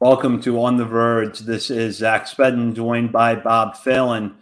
[0.00, 1.38] Welcome to On the Verge.
[1.38, 4.34] This is Zach Spedden, joined by Bob Phelan.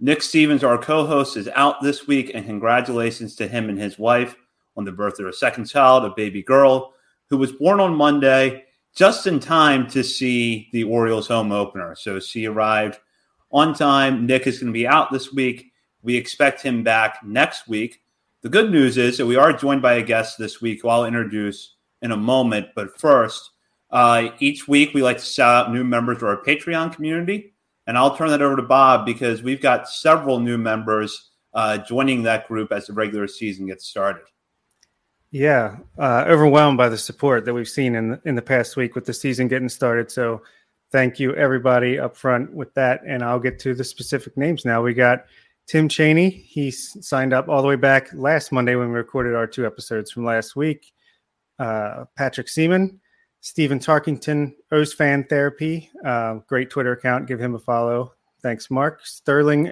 [0.00, 4.00] Nick Stevens, our co host, is out this week, and congratulations to him and his
[4.00, 4.34] wife
[4.76, 6.92] on the birth of their second child, a baby girl,
[7.30, 8.64] who was born on Monday
[8.96, 11.94] just in time to see the Orioles home opener.
[11.94, 12.98] So she arrived
[13.52, 14.26] on time.
[14.26, 15.70] Nick is going to be out this week.
[16.02, 18.02] We expect him back next week.
[18.42, 21.04] The good news is that we are joined by a guest this week who I'll
[21.04, 22.70] introduce in a moment.
[22.74, 23.52] But first,
[23.90, 27.54] uh, each week we like to shout out new members to our Patreon community.
[27.86, 32.24] And I'll turn that over to Bob because we've got several new members uh, joining
[32.24, 34.24] that group as the regular season gets started.
[35.30, 38.94] Yeah, uh, overwhelmed by the support that we've seen in the, in the past week
[38.94, 40.10] with the season getting started.
[40.10, 40.42] So,
[40.92, 43.02] thank you everybody up front with that.
[43.06, 44.82] And I'll get to the specific names now.
[44.82, 45.26] We got
[45.66, 46.30] Tim Cheney.
[46.30, 50.12] He signed up all the way back last Monday when we recorded our two episodes
[50.12, 50.92] from last week.
[51.58, 53.00] Uh, Patrick Seaman,
[53.46, 57.28] Stephen Tarkington, O's Fan Therapy, uh, great Twitter account.
[57.28, 58.12] Give him a follow.
[58.42, 59.06] Thanks, Mark.
[59.06, 59.70] Sterling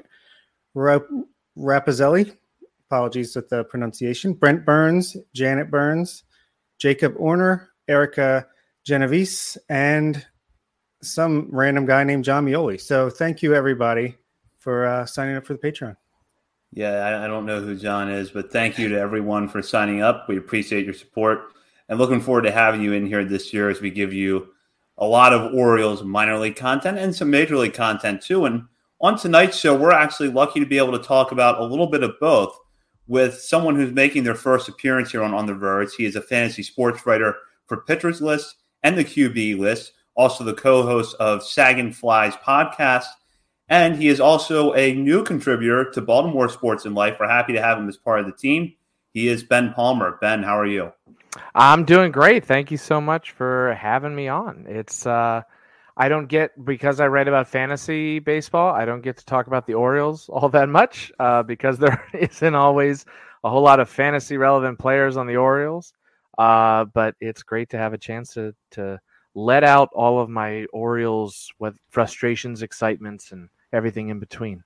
[0.75, 1.09] Rap-.
[1.57, 4.33] Apologies with the pronunciation.
[4.33, 6.23] Brent Burns, Janet Burns,
[6.79, 8.47] Jacob Orner, Erica
[8.85, 10.25] Genovese, and
[11.03, 12.81] some random guy named John Mioli.
[12.81, 14.17] So thank you, everybody,
[14.57, 15.97] for uh, signing up for the Patreon.
[16.71, 20.01] Yeah, I, I don't know who John is, but thank you to everyone for signing
[20.01, 20.29] up.
[20.29, 21.54] We appreciate your support
[21.89, 24.49] and looking forward to having you in here this year as we give you
[24.99, 28.45] a lot of Orioles minor league content and some major league content too.
[28.45, 28.65] And
[29.01, 32.03] on tonight's show, we're actually lucky to be able to talk about a little bit
[32.03, 32.57] of both
[33.07, 35.95] with someone who's making their first appearance here on On the Verge.
[35.95, 37.37] He is a fantasy sports writer
[37.67, 43.07] for Pitchers List and the QB List, also the co-host of Sagging Flies podcast.
[43.69, 47.17] And he is also a new contributor to Baltimore Sports and Life.
[47.19, 48.75] We're happy to have him as part of the team.
[49.13, 50.19] He is Ben Palmer.
[50.21, 50.93] Ben, how are you?
[51.55, 52.45] I'm doing great.
[52.45, 54.67] Thank you so much for having me on.
[54.69, 55.43] It's uh
[55.97, 58.75] I don't get because I write about fantasy baseball.
[58.75, 62.55] I don't get to talk about the Orioles all that much uh, because there isn't
[62.55, 63.05] always
[63.45, 65.93] a whole lot of fantasy relevant players on the Orioles.
[66.37, 69.01] Uh, but it's great to have a chance to to
[69.37, 74.63] let out all of my Orioles with frustrations, excitements, and everything in between.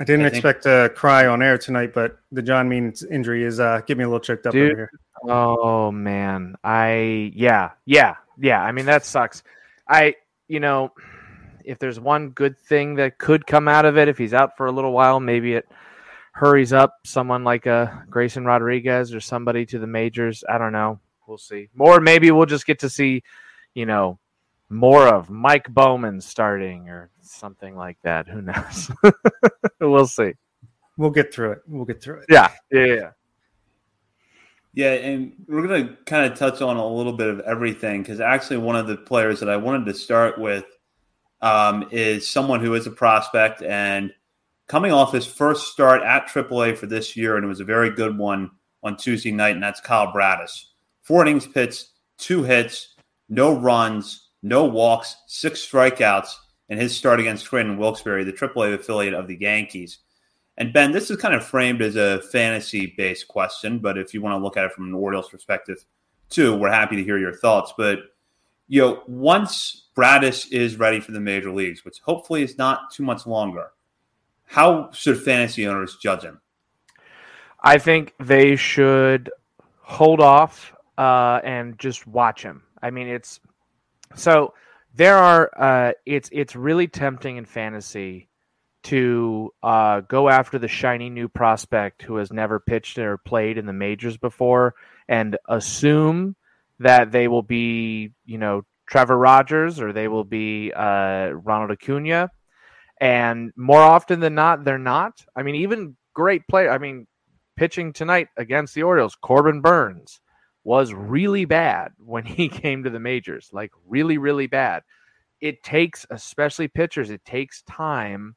[0.00, 3.58] I didn't I expect to cry on air tonight, but the John Means injury is
[3.58, 4.90] uh, getting me a little choked up Dude, over here.
[5.24, 8.62] Oh man, I yeah yeah yeah.
[8.62, 9.42] I mean that sucks.
[9.88, 10.14] I
[10.46, 10.92] you know
[11.64, 14.66] if there's one good thing that could come out of it, if he's out for
[14.66, 15.68] a little while, maybe it
[16.32, 20.44] hurries up someone like a uh, Grayson Rodriguez or somebody to the majors.
[20.48, 21.00] I don't know.
[21.26, 21.68] We'll see.
[21.74, 23.24] More maybe we'll just get to see,
[23.74, 24.20] you know,
[24.70, 28.28] more of Mike Baumann starting or something like that.
[28.28, 28.90] Who knows?
[29.80, 30.32] we'll see.
[30.96, 31.58] We'll get through it.
[31.66, 32.26] We'll get through it.
[32.28, 32.50] Yeah.
[32.70, 32.84] Yeah.
[32.84, 33.10] Yeah.
[34.74, 38.20] Yeah, and we're going to kind of touch on a little bit of everything because
[38.20, 40.64] actually, one of the players that I wanted to start with
[41.40, 44.12] um, is someone who is a prospect and
[44.68, 47.90] coming off his first start at AAA for this year, and it was a very
[47.90, 48.50] good one
[48.84, 50.66] on Tuesday night, and that's Kyle Bradish.
[51.02, 51.86] Four innings pitched,
[52.18, 52.94] two hits,
[53.28, 56.34] no runs, no walks, six strikeouts
[56.68, 59.98] in his start against Scranton Wilkes-Barre, the AAA affiliate of the Yankees.
[60.56, 64.20] And Ben, this is kind of framed as a fantasy based question, but if you
[64.20, 65.84] want to look at it from an Orioles perspective
[66.30, 67.72] too, we're happy to hear your thoughts.
[67.76, 68.00] But
[68.66, 73.02] you know, once Bradish is ready for the major leagues, which hopefully is not too
[73.02, 73.70] much longer,
[74.44, 76.40] how should fantasy owners judge him?
[77.60, 79.30] I think they should
[79.80, 82.62] hold off uh, and just watch him.
[82.82, 83.40] I mean, it's
[84.14, 84.54] so
[84.94, 85.50] there are.
[85.56, 88.28] Uh, it's it's really tempting in fantasy
[88.84, 93.66] to uh, go after the shiny new prospect who has never pitched or played in
[93.66, 94.74] the majors before
[95.08, 96.36] and assume
[96.78, 102.30] that they will be, you know, Trevor Rogers or they will be uh, Ronald Acuna.
[103.00, 105.24] And more often than not, they're not.
[105.36, 106.70] I mean, even great player.
[106.70, 107.06] I mean,
[107.56, 110.20] pitching tonight against the Orioles, Corbin Burnes
[110.68, 114.82] was really bad when he came to the majors, like really, really bad.
[115.40, 118.36] It takes, especially pitchers, it takes time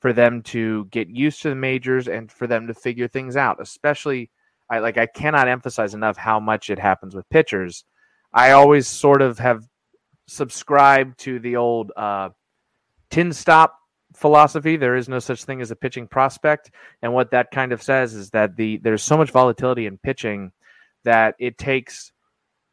[0.00, 3.60] for them to get used to the majors and for them to figure things out.
[3.60, 4.30] Especially,
[4.70, 7.84] I like I cannot emphasize enough how much it happens with pitchers.
[8.32, 9.64] I always sort of have
[10.28, 12.30] subscribed to the old uh,
[13.10, 13.68] TINSTAAPP
[14.14, 14.76] philosophy.
[14.76, 16.70] There is no such thing as a pitching prospect,
[17.02, 20.52] and what that kind of says is that the there's so much volatility in pitching
[21.06, 22.10] that it takes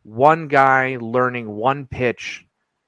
[0.02, 2.44] one guy learning one pitch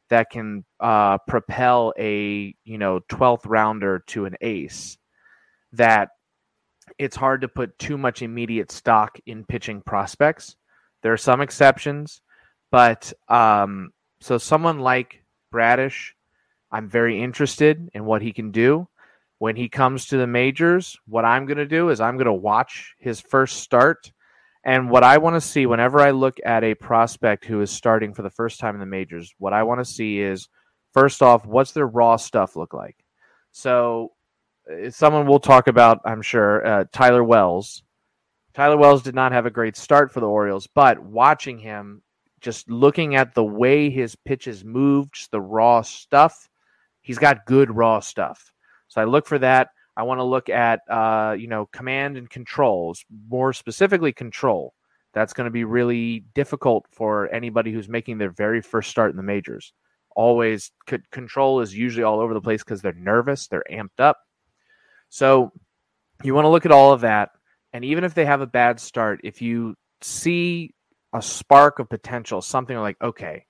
[0.09, 4.97] that can uh, propel a you know 12th rounder to an ace
[5.71, 6.09] that
[6.97, 10.55] it's hard to put too much immediate stock in pitching prospects.
[11.03, 12.21] There are some exceptions
[12.71, 16.15] but um, so someone like bradish
[16.71, 18.87] i'm very interested in what he can do.
[19.37, 22.33] When he comes to the majors what i'm going to do is i'm going to
[22.33, 24.11] watch his first start
[24.65, 28.15] and what I want to see whenever I look at a prospect who is starting
[28.15, 30.49] for the first time in the majors, what I want to see is
[30.91, 32.97] first off, what's their raw stuff look like?
[33.51, 34.13] So,
[34.69, 37.83] uh, someone will talk about, I'm sure, uh, Tyler Wells.
[38.55, 42.01] Tyler Wells did not have a great start for the Orioles, but watching him,
[42.41, 46.49] just looking at the way his pitches moved, just the raw stuff,
[47.01, 48.51] he's got good raw stuff.
[48.87, 49.69] So I look for that.
[49.97, 54.73] I want to look at uh, you know command and controls, more specifically control.
[55.13, 59.17] That's going to be really difficult for anybody who's making their very first start in
[59.17, 59.71] the majors.
[60.13, 64.17] Always c- control is usually all over the place because they're nervous, they're amped up.
[65.09, 65.53] So
[66.23, 67.29] you want to look at all of that,
[67.71, 70.73] and even if they have a bad start, if you see
[71.13, 73.45] a spark of potential, something like okay,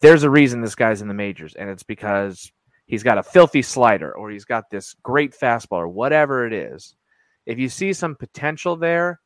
[0.00, 2.50] there's a reason this guy's in the majors, and it's because
[2.88, 6.96] he's got a filthy slider or he's got this great fastball or whatever it is,
[7.46, 9.20] if you see some potential there,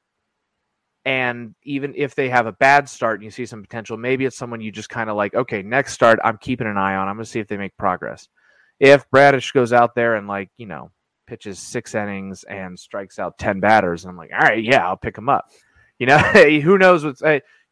[1.04, 4.36] and even if they have a bad start and you see some potential, maybe it's
[4.36, 7.08] someone you just kind of like, okay, next start, I'm keeping an eye on.
[7.08, 8.28] I'm going to see if they make progress.
[8.78, 10.90] If Bradish goes out there and, like, you know,
[11.26, 14.96] pitches six innings and strikes out 10 batters, and I'm like, all right, yeah, I'll
[14.96, 15.46] pick him up.
[15.98, 16.18] You know,
[16.62, 17.22] who knows what's,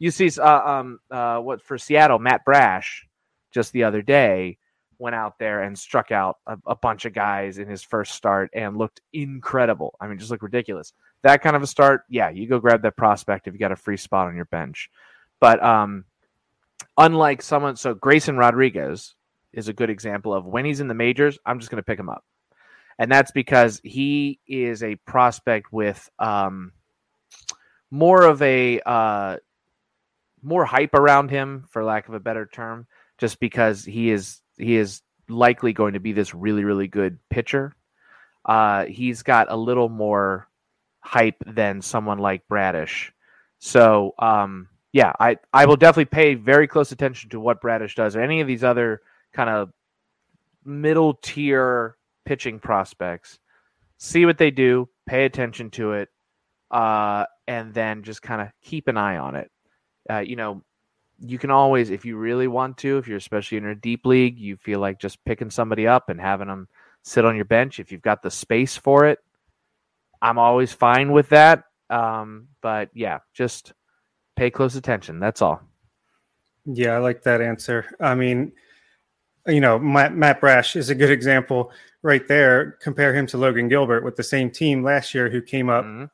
[0.00, 3.06] you see, uh, um, uh, what for Seattle, Matt Brash
[3.52, 4.58] just the other day
[5.00, 8.50] went out there and struck out a, a, bunch of guys in his first start
[8.54, 9.96] and looked incredible.
[10.00, 10.92] I mean, just looked ridiculous.
[11.22, 13.76] That kind of a start, yeah, you go grab that prospect if you got a
[13.76, 14.90] free spot on your bench.
[15.40, 16.04] But um,
[16.96, 19.14] unlike someone, so Grayson Rodriguez
[19.52, 21.98] is a good example of when he's in the majors, I'm just going to pick
[21.98, 22.24] him up.
[22.98, 26.72] And that's because he is a prospect with um,
[27.90, 29.36] more of a uh,
[30.42, 32.86] more hype around him, for lack of a better term,
[33.18, 37.74] just because he is he is likely going to be this really really good pitcher.
[38.44, 40.48] Uh, he's got a little more
[41.00, 43.12] hype than someone like Bradish.
[43.58, 48.16] So um, yeah, I I will definitely pay very close attention to what Bradish does
[48.16, 49.02] or any of these other
[49.32, 49.70] kind of
[50.64, 53.38] middle tier pitching prospects.
[53.98, 56.08] See what they do, pay attention to it,
[56.70, 59.50] uh, and then just kind of keep an eye on it.
[60.08, 60.62] Uh, you know,
[61.20, 64.38] you can always, if you really want to, if you're especially in a deep league,
[64.38, 66.68] you feel like just picking somebody up and having them
[67.02, 67.78] sit on your bench.
[67.78, 69.18] If you've got the space for it,
[70.22, 71.64] I'm always fine with that.
[71.90, 73.72] Um, but yeah, just
[74.36, 75.20] pay close attention.
[75.20, 75.62] That's all.
[76.64, 77.86] Yeah, I like that answer.
[78.00, 78.52] I mean,
[79.46, 81.72] you know, Matt, Matt Brash is a good example
[82.02, 82.72] right there.
[82.82, 86.04] Compare him to Logan Gilbert with the same team last year who came up mm-hmm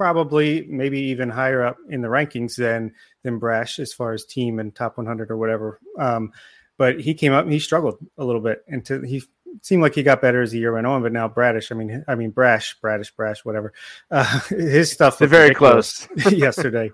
[0.00, 2.90] probably maybe even higher up in the rankings than
[3.22, 5.80] than Brash as far as team and top 100 or whatever.
[5.98, 6.32] Um,
[6.78, 9.22] but he came up and he struggled a little bit, and to, he
[9.62, 11.02] seemed like he got better as the year went on.
[11.02, 13.72] But now Bradish, I mean, I mean Brash, Bradish, Brash, whatever.
[14.10, 16.90] Uh, his stuff they're very close yesterday,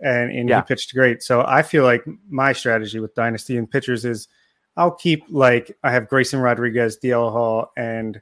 [0.00, 0.60] and and yeah.
[0.60, 1.22] he pitched great.
[1.22, 4.28] So I feel like my strategy with dynasty and pitchers is
[4.76, 8.20] I'll keep like I have Grayson Rodriguez, DL Hall, and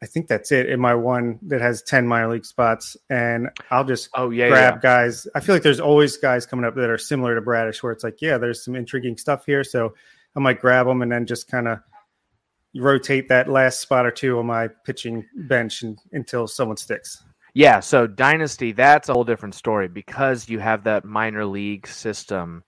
[0.00, 2.96] I think that's it in my one that has 10 minor league spots.
[3.10, 4.80] And I'll just oh, yeah, grab yeah.
[4.80, 5.26] guys.
[5.34, 8.04] I feel like there's always guys coming up that are similar to Bradish where it's
[8.04, 9.64] like, yeah, there's some intriguing stuff here.
[9.64, 9.94] So
[10.36, 11.80] I might grab them and then just kind of
[12.76, 17.24] rotate that last spot or two on my pitching bench and, until someone sticks.
[17.54, 22.62] Yeah, so dynasty that's a whole different story because you have that minor league system.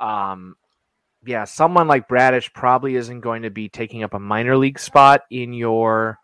[0.00, 0.56] Um,
[1.24, 5.22] yeah, someone like Bradish probably isn't going to be taking up a minor league spot
[5.30, 6.18] in your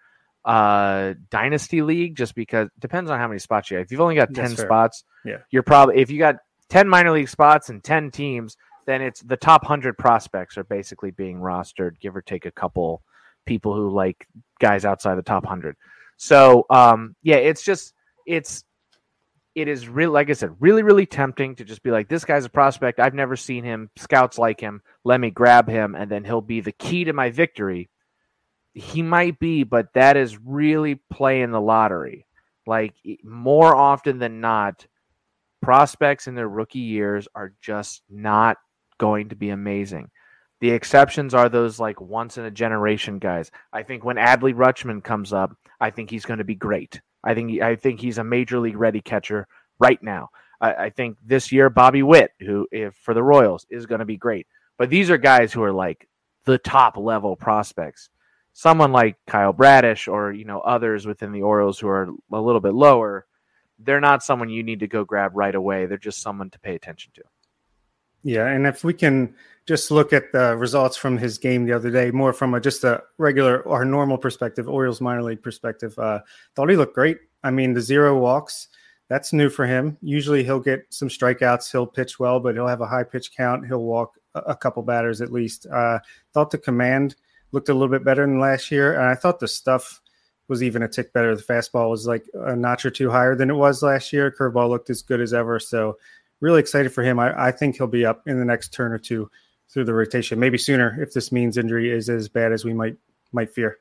[0.49, 3.85] uh dynasty league just because depends on how many spots you have.
[3.85, 5.39] If you've only got 10 spots, yeah.
[5.51, 6.37] You're probably if you got
[6.71, 11.11] 10 minor league spots and 10 teams, then it's the top 100 prospects are basically
[11.11, 13.03] being rostered, give or take a couple
[13.45, 14.27] people who like
[14.59, 15.77] guys outside the top 100.
[16.17, 17.93] So, um yeah, it's just
[18.27, 18.65] it's
[19.55, 22.47] it is really like I said, really, really tempting to just be like, this guy's
[22.47, 23.01] a prospect.
[23.01, 23.91] I've never seen him.
[23.97, 24.81] Scouts like him.
[25.05, 27.91] Let me grab him, and then he'll be the key to my victory.
[28.75, 32.27] He might be, but that is really playing the lottery.
[32.67, 32.95] Like
[33.25, 34.87] more often than not,
[35.63, 38.59] prospects in their rookie years are just not
[38.99, 40.11] going to be amazing.
[40.61, 43.51] The exceptions are those like once in a generation guys.
[43.73, 47.01] I think when Adley Rutschman comes up, I think he's going to be great.
[47.25, 49.47] I think I think he's a major league ready catcher
[49.79, 50.29] right now.
[50.61, 54.05] I, I think this year Bobby Witt, who if for the Royals, is going to
[54.05, 54.47] be great.
[54.79, 56.09] But these are guys who are like
[56.45, 58.11] the top level prospects.
[58.59, 62.61] Someone like Kyle Bradish or you know others within the Orioles who are a little
[62.61, 63.25] bit lower,
[63.79, 65.87] they're not someone you need to go grab right away.
[65.87, 67.23] They're just someone to pay attention to.
[68.25, 69.33] Yeah, and if we can
[69.67, 72.83] just look at the results from his game the other day, more from a just
[72.83, 75.97] a regular or normal perspective, Orioles minor league perspective.
[75.97, 76.19] Uh,
[76.57, 77.19] thought he looked great.
[77.45, 78.71] I mean, the zero walks,
[79.07, 79.97] that's new for him.
[80.03, 83.69] Usually he'll get some strikeouts, he'll pitch well, but he'll have a high pitch count.
[83.69, 85.69] He'll walk a, couple batters at least.
[85.73, 86.01] Uh,
[86.35, 87.15] thought the command
[87.53, 90.01] looked a little bit better than last year, and I thought the stuff
[90.49, 91.37] was even a tick better.
[91.37, 94.31] The fastball was like a notch or two higher than it was last year.
[94.31, 95.61] Curveball looked as good as ever.
[95.61, 95.99] So
[96.41, 97.19] really excited for him.
[97.19, 99.31] I, I think he'll be up in the next turn or two
[99.71, 102.97] through the rotation, maybe sooner if this Means injury is as bad as we might
[103.33, 103.79] might fear.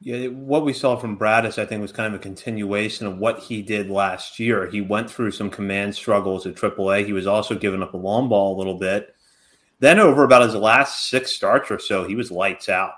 [0.00, 3.40] Yeah, what we saw from Bradish, I think, was kind of a continuation of what
[3.40, 4.68] he did last year.
[4.70, 7.04] He went through some command struggles at AAA.
[7.04, 9.12] He was also giving up a long ball a little bit.
[9.80, 12.94] Then, over about his last six starts or so, he was lights out.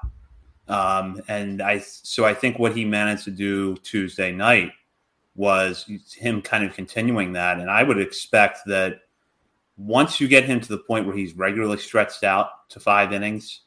[0.66, 4.72] Um, and I, so I think what he managed to do Tuesday night
[5.34, 5.84] was
[6.16, 7.58] him kind of continuing that.
[7.58, 9.00] And I would expect that
[9.76, 13.62] once you get him to the point where he's regularly stretched out to five innings,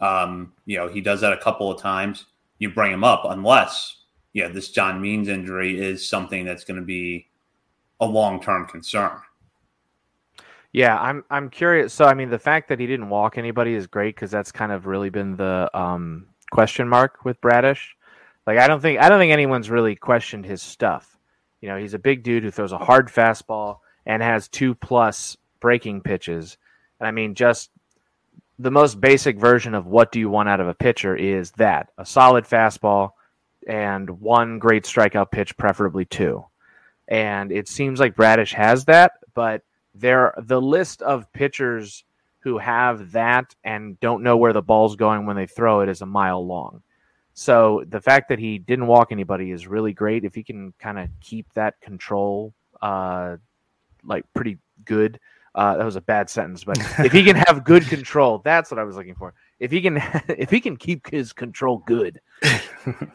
[0.00, 2.26] um, you know, he does that a couple of times,
[2.58, 3.96] you bring him up, unless,
[4.32, 7.28] yeah, this John Means injury is something that's going to be
[8.00, 9.18] a long term concern.
[10.76, 11.94] Yeah, I'm I'm curious.
[11.94, 14.70] So I mean, the fact that he didn't walk anybody is great because that's kind
[14.70, 17.96] of really been the um, question mark with Bradish.
[18.46, 21.16] Like I don't think I don't think anyone's really questioned his stuff.
[21.62, 25.38] You know, he's a big dude who throws a hard fastball and has two plus
[25.60, 26.58] breaking pitches.
[27.00, 27.70] And I mean, just
[28.58, 31.88] the most basic version of what do you want out of a pitcher is that
[31.96, 33.12] a solid fastball
[33.66, 36.44] and one great strikeout pitch, preferably two.
[37.08, 39.62] And it seems like Bradish has that, but
[39.98, 42.04] there the list of pitchers
[42.40, 46.00] who have that and don't know where the ball's going when they throw it is
[46.00, 46.82] a mile long.
[47.34, 50.24] So the fact that he didn't walk anybody is really great.
[50.24, 53.36] If he can kind of keep that control, uh,
[54.04, 55.18] like pretty good,
[55.56, 58.78] uh, that was a bad sentence, but if he can have good control, that's what
[58.78, 59.34] I was looking for.
[59.58, 59.96] If he can,
[60.28, 62.20] if he can keep his control good,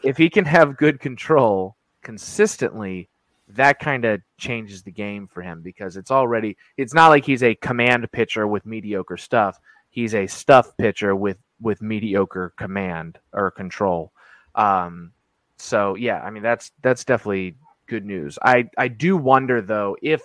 [0.02, 3.08] if he can have good control consistently,
[3.56, 6.56] that kind of changes the game for him because it's already.
[6.76, 9.58] It's not like he's a command pitcher with mediocre stuff.
[9.90, 14.12] He's a stuff pitcher with with mediocre command or control.
[14.54, 15.12] Um,
[15.56, 17.56] so yeah, I mean that's that's definitely
[17.86, 18.38] good news.
[18.42, 20.22] I I do wonder though if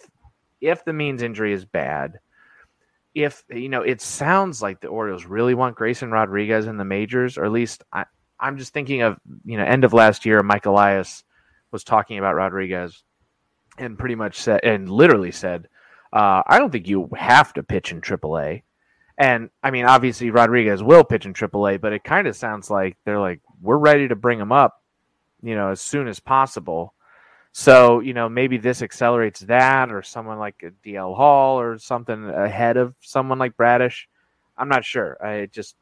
[0.62, 2.20] if the Means injury is bad,
[3.14, 7.38] if you know, it sounds like the Orioles really want Grayson Rodriguez in the majors,
[7.38, 8.06] or at least I,
[8.40, 11.24] I'm just thinking of you know, end of last year, Mike Elias
[11.72, 13.04] was talking about Rodriguez
[13.78, 15.68] and pretty much said and literally said,
[16.14, 18.64] uh, I don't think you have to pitch in AAA.
[19.18, 22.98] And I mean, obviously Rodriguez will pitch in AAA, but it kind of sounds like
[23.04, 24.84] they're like, we're ready to bring him up,
[25.42, 26.94] you know, as soon as possible.
[27.52, 32.78] So, you know, maybe this accelerates that or someone like DL Hall or something ahead
[32.78, 34.08] of someone like Bradish.
[34.58, 35.18] I'm not sure.
[35.26, 35.76] I just,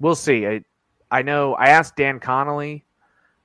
[0.00, 0.46] we'll see.
[0.46, 0.64] I,
[1.10, 2.84] I know I asked Dan Connolly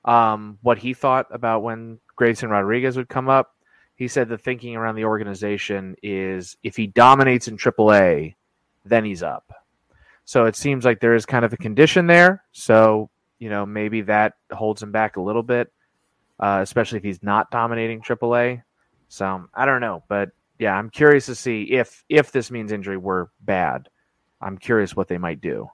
[0.04, 3.54] um, what he thought about when Grayson Rodriguez would come up.
[3.96, 8.34] He said the thinking around the organization is if he dominates in AAA,
[8.84, 9.52] then he's up.
[10.24, 12.42] So it seems like there is kind of a condition there.
[12.52, 15.70] So, you know, maybe that holds him back a little bit
[16.40, 18.62] uh, especially if he's not dominating AAA.
[19.08, 22.96] So I don't know, but yeah, I'm curious to see if if this Means injury
[22.96, 23.88] were bad.
[24.40, 25.70] I'm curious what they might do.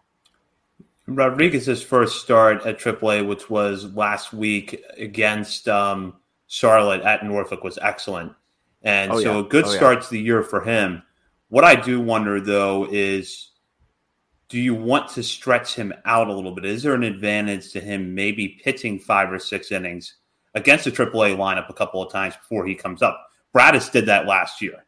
[1.06, 6.14] Rodriguez's first start at AAA, which was last week against um,
[6.52, 8.32] Charlotte, at Norfolk was excellent.
[8.82, 9.40] And Oh, so yeah.
[9.46, 9.76] a good Oh, yeah.
[9.76, 11.00] start to the year for him.
[11.48, 13.50] What I do wonder though is
[14.48, 16.64] do you want to stretch him out a little bit?
[16.64, 20.16] Is there an advantage to him maybe pitching five or six innings
[20.54, 23.28] against the AAA lineup a couple of times before he comes up?
[23.52, 24.84] Bradish did that last year.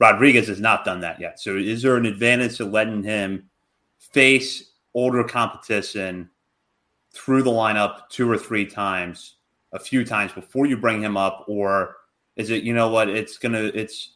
[0.00, 1.38] Rodriguez has not done that yet.
[1.38, 3.50] So is there an advantage to letting him
[3.98, 6.30] face older competition
[7.12, 9.33] through the lineup two or three times,
[9.74, 11.96] a few times before you bring him up, or
[12.36, 14.14] is it you know what it's gonna it's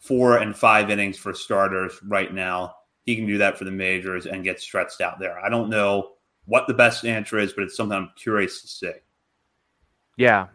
[0.00, 2.74] four and five innings for starters right now.
[3.04, 5.38] He can do that for the majors and get stretched out there.
[5.38, 6.12] I don't know
[6.46, 8.92] what the best answer is, but it's something I'm curious to see.
[10.16, 10.48] Yeah.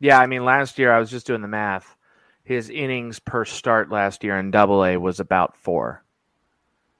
[0.00, 0.18] Yeah.
[0.18, 1.96] I mean, last year I was just doing the math.
[2.44, 6.04] His innings per start last year in double A was about four.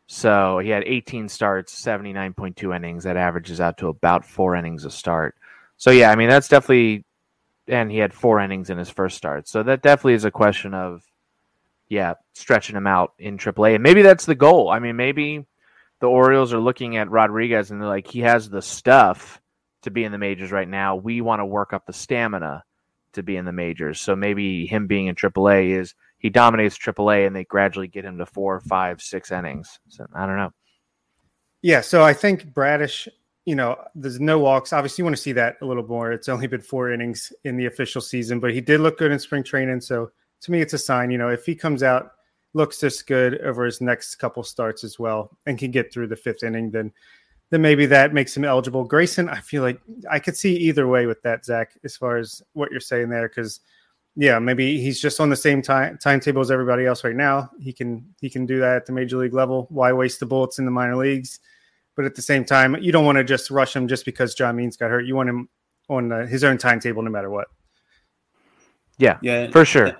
[0.07, 3.04] So he had 18 starts, 79.2 innings.
[3.04, 5.37] That averages out to about four innings a start.
[5.83, 7.05] So, yeah, I mean, that's definitely,
[7.67, 9.49] and he had four innings in his first start.
[9.49, 11.03] So that definitely is a question of,
[11.89, 13.75] yeah, stretching him out in AAA.
[13.75, 14.71] And maybe that's the goal.
[14.71, 15.45] I mean, maybe
[15.99, 19.41] the Orioles are looking at Rodriguez and they're like, he has the stuff
[19.83, 20.95] to be in the majors right now.
[20.95, 22.62] We want to work up the stamina
[23.15, 24.01] to be in the majors.
[24.01, 28.19] So maybe him being in AAA is he dominates AAA and they gradually get him
[28.19, 29.81] to four, five, six innings.
[29.89, 30.53] So I don't know.
[31.61, 33.09] Yeah, so I think Bradish,
[33.44, 34.72] you know, there's no walks.
[34.72, 36.12] Obviously, you want to see that a little more.
[36.12, 39.18] It's only been four innings in the official season, but he did look good in
[39.18, 39.80] spring training.
[39.80, 40.11] So
[40.42, 41.11] to me, it's a sign.
[41.11, 42.12] You know, if he comes out,
[42.54, 46.16] looks this good over his next couple starts as well, and can get through the
[46.16, 46.92] fifth inning, then
[47.50, 48.84] then maybe that makes him eligible.
[48.84, 49.78] Grayson, I feel like
[50.11, 53.28] I could see either way with that, Zach, as far as what you're saying there,
[53.28, 53.61] because
[54.16, 57.50] yeah, maybe he's just on the same time timetable as everybody else right now.
[57.61, 59.66] He can he can do that at the major league level.
[59.70, 61.40] Why waste the bullets in the minor leagues?
[61.94, 64.56] But at the same time, you don't want to just rush him just because John
[64.56, 65.04] Means got hurt.
[65.04, 65.49] You want him
[65.88, 67.49] on uh, his own timetable, no matter what.
[68.99, 69.96] Yeah, Yeah, for sure.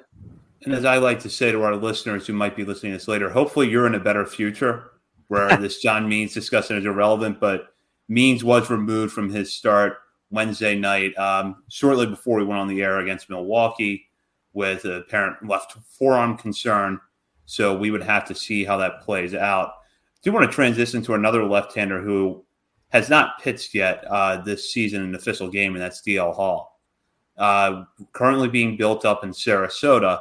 [0.65, 3.09] And as I like to say to our listeners who might be listening to this
[3.09, 4.93] later, hopefully you're in a better future
[5.29, 7.75] where this John Means discussion is irrelevant, but
[8.09, 9.99] Means was removed from his start
[10.31, 14.07] Wednesday night, um, shortly before we went on the air against Milwaukee
[14.53, 17.01] with a apparent left forearm concern.
[17.45, 19.75] So we would have to see how that plays out.
[20.23, 22.45] Do want to transition to another left-hander who
[22.91, 26.81] has not pitched yet uh, this season in official game, and that's DL Hall.
[27.37, 30.21] Uh, currently being built up in Sarasota.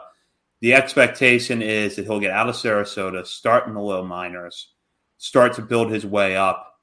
[0.62, 4.74] The expectation is that he'll get out of Sarasota, start in the low minors,
[5.18, 6.80] start to build his way up.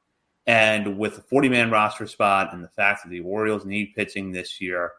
[0.46, 4.30] And with a 40 man roster spot and the fact that the Orioles need pitching
[4.30, 4.92] this year,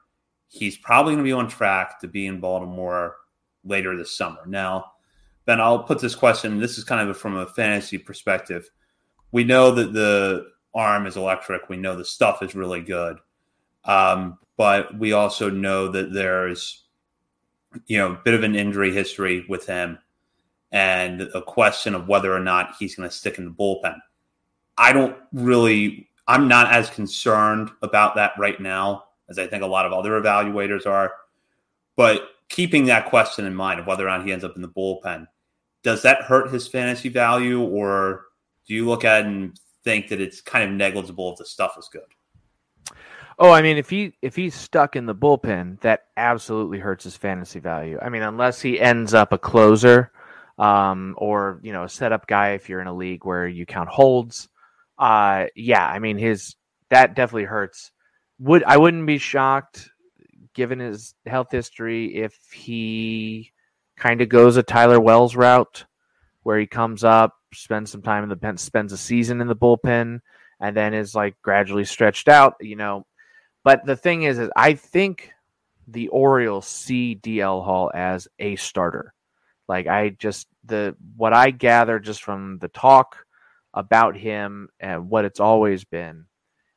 [0.47, 3.17] he's probably going to be on track to be in Baltimore
[3.63, 4.41] later this summer.
[4.47, 4.93] Now,
[5.50, 6.60] Ben, I'll put this question.
[6.60, 8.70] This is kind of from a fantasy perspective.
[9.32, 11.70] We know that the arm is electric.
[11.70, 13.18] We know the stuff is really good.
[13.84, 16.84] Um, but we also know that there's,
[17.88, 19.98] you know, a bit of an injury history with him
[20.72, 23.98] and a question of whether or not he's going to stick in the bullpen.
[24.78, 29.66] I don't really, I'm not as concerned about that right now as I think a
[29.66, 31.12] lot of other evaluators are.
[31.96, 34.70] But keeping that question in mind of whether or not he ends up in the
[34.70, 35.26] bullpen,
[35.84, 38.26] does that hurt his fantasy value, or
[38.68, 41.76] do you look at it and think that it's kind of negligible if the stuff
[41.78, 42.96] is good?
[43.42, 47.15] Oh, I mean, if he if he's stuck in the bullpen, that absolutely hurts his
[47.15, 47.98] fantasy value.
[48.02, 50.12] I mean, unless he ends up a closer,
[50.58, 53.88] um, or you know, a setup guy if you're in a league where you count
[53.88, 54.50] holds.
[54.98, 56.56] Uh, yeah, I mean, his
[56.89, 57.92] that definitely hurts.
[58.39, 59.89] Would I wouldn't be shocked,
[60.54, 63.54] given his health history, if he
[64.00, 65.86] kind of goes a Tyler Wells route,
[66.44, 69.56] where he comes up, spends some time in the pen, spends a season in the
[69.56, 70.22] bullpen,
[70.60, 72.56] and then is like gradually stretched out.
[72.62, 73.06] You know,
[73.64, 75.32] but the thing is, is I think
[75.88, 79.14] the Orioles see DL Hall as a starter.
[79.68, 83.18] Like I just the what I gather just from the talk
[83.74, 86.26] about him and what it's always been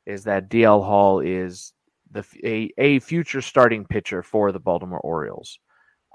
[0.05, 1.73] is that DL Hall is
[2.11, 5.59] the a, a future starting pitcher for the Baltimore Orioles.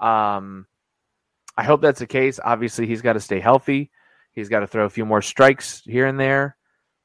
[0.01, 0.65] Um,
[1.59, 2.39] I hope that's the case.
[2.41, 3.91] Obviously, he's got to stay healthy.
[4.31, 6.55] He's got to throw a few more strikes here and there.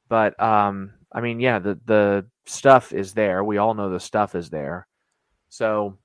[0.09, 3.43] But um, I mean, yeah, the the stuff is there.
[3.43, 4.87] We all know the stuff is there.
[5.49, 5.99] So,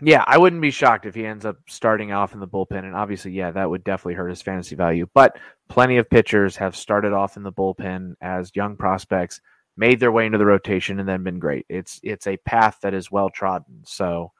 [0.00, 2.86] yeah, I wouldn't be shocked if he ends up starting off in the bullpen.
[2.86, 5.06] And obviously, yeah, that would definitely hurt his fantasy value.
[5.12, 9.42] But plenty of pitchers have started off in the bullpen as young prospects,
[9.76, 11.66] made their way into the rotation, and then been great.
[11.68, 13.82] It's it's a path that is well trodden.
[13.84, 14.32] So,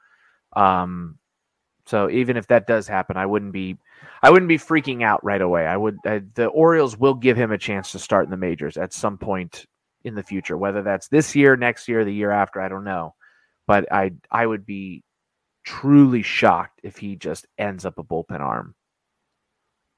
[0.53, 1.19] um,
[1.87, 3.77] so even if that does happen, I wouldn't be
[4.21, 5.65] I wouldn't be freaking out right away.
[5.65, 8.77] I would I, the Orioles will give him a chance to start in the majors
[8.77, 9.65] at some point
[10.03, 13.15] in the future, whether that's this year, next year, the year after, I don't know.
[13.67, 15.03] But I I would be
[15.63, 18.75] truly shocked if he just ends up a bullpen arm.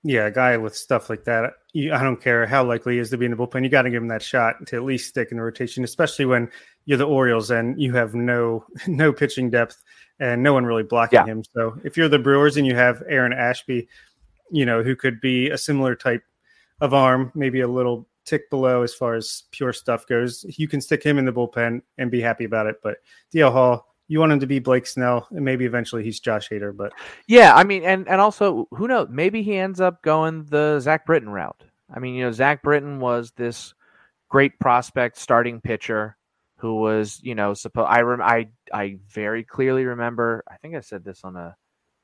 [0.04, 3.18] Yeah, a guy with stuff like that, I don't care how likely he is to
[3.18, 3.64] be in the bullpen.
[3.64, 6.26] You got to give him that shot to at least stick in the rotation, especially
[6.26, 6.50] when
[6.86, 9.84] you're the Orioles and you have no no pitching depth
[10.20, 11.26] and no one really blocking yeah.
[11.26, 11.44] him.
[11.54, 13.88] So if you're the Brewers and you have Aaron Ashby,
[14.52, 16.24] you know who could be a similar type
[16.82, 20.82] of arm, maybe a little tick below as far as pure stuff goes, you can
[20.82, 22.78] stick him in the bullpen and be happy about it.
[22.84, 22.98] But
[23.34, 26.76] DL Hall, you want him to be Blake Snell, and maybe eventually he's Josh Hader.
[26.76, 26.94] But
[27.28, 29.08] yeah, I mean, and and also who knows?
[29.10, 31.64] Maybe he ends up going the Zach Britton route.
[31.94, 33.74] I mean, you know, Zach Britton was this
[34.30, 36.16] great prospect, starting pitcher
[36.60, 37.88] who was, you know, supposed.
[37.90, 40.44] I rem- I I very clearly remember.
[40.50, 41.56] I think I said this on a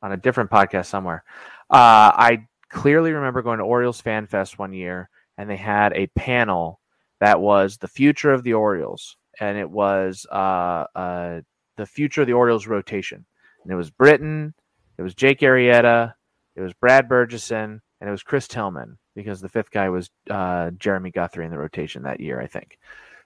[0.02, 1.24] on a different podcast somewhere.
[1.70, 6.08] Uh, I clearly remember going to Orioles Fan Fest one year, and they had a
[6.08, 6.80] panel
[7.20, 11.42] that was the future of the Orioles, and it was uh, uh
[11.78, 13.26] the future of the Orioles rotation.
[13.64, 14.54] And it was Britton,
[14.98, 16.14] it was Jake Arrieta,
[16.56, 20.72] it was Brad Bergesen, and it was Chris Tillman because the fifth guy was uh,
[20.72, 22.78] Jeremy Guthrie in the rotation that year, I think.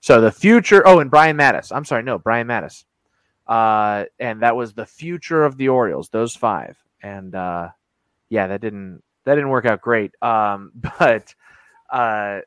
[0.01, 0.87] So the future.
[0.87, 1.75] Oh, and Brian Matusz.
[1.75, 2.85] I'm sorry, no, Brian Matusz.
[3.47, 6.09] Uh, and that was the future of the Orioles.
[6.09, 7.69] Those five, and uh,
[8.29, 10.11] yeah, that didn't that didn't work out great.
[10.21, 11.33] Um, but
[11.91, 12.39] uh,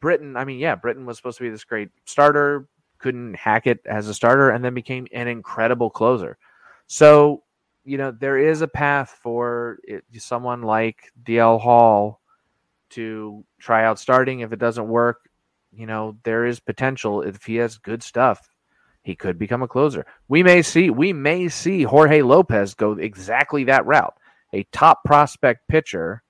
[0.00, 3.80] Britton, I mean, yeah, Britton was supposed to be this great starter, couldn't hack it
[3.84, 6.38] as a starter and then became an incredible closer.
[6.86, 7.42] So,
[7.84, 12.20] you know, there is a path for it, someone like DL Hall
[12.90, 14.40] to try out starting.
[14.40, 15.28] If it doesn't work,
[15.74, 18.48] you know, there is potential if he has good stuff.
[19.02, 20.06] He could become a closer.
[20.28, 24.14] We may see we may see Jorge Lopez go exactly that route.
[24.52, 26.22] A top prospect pitcher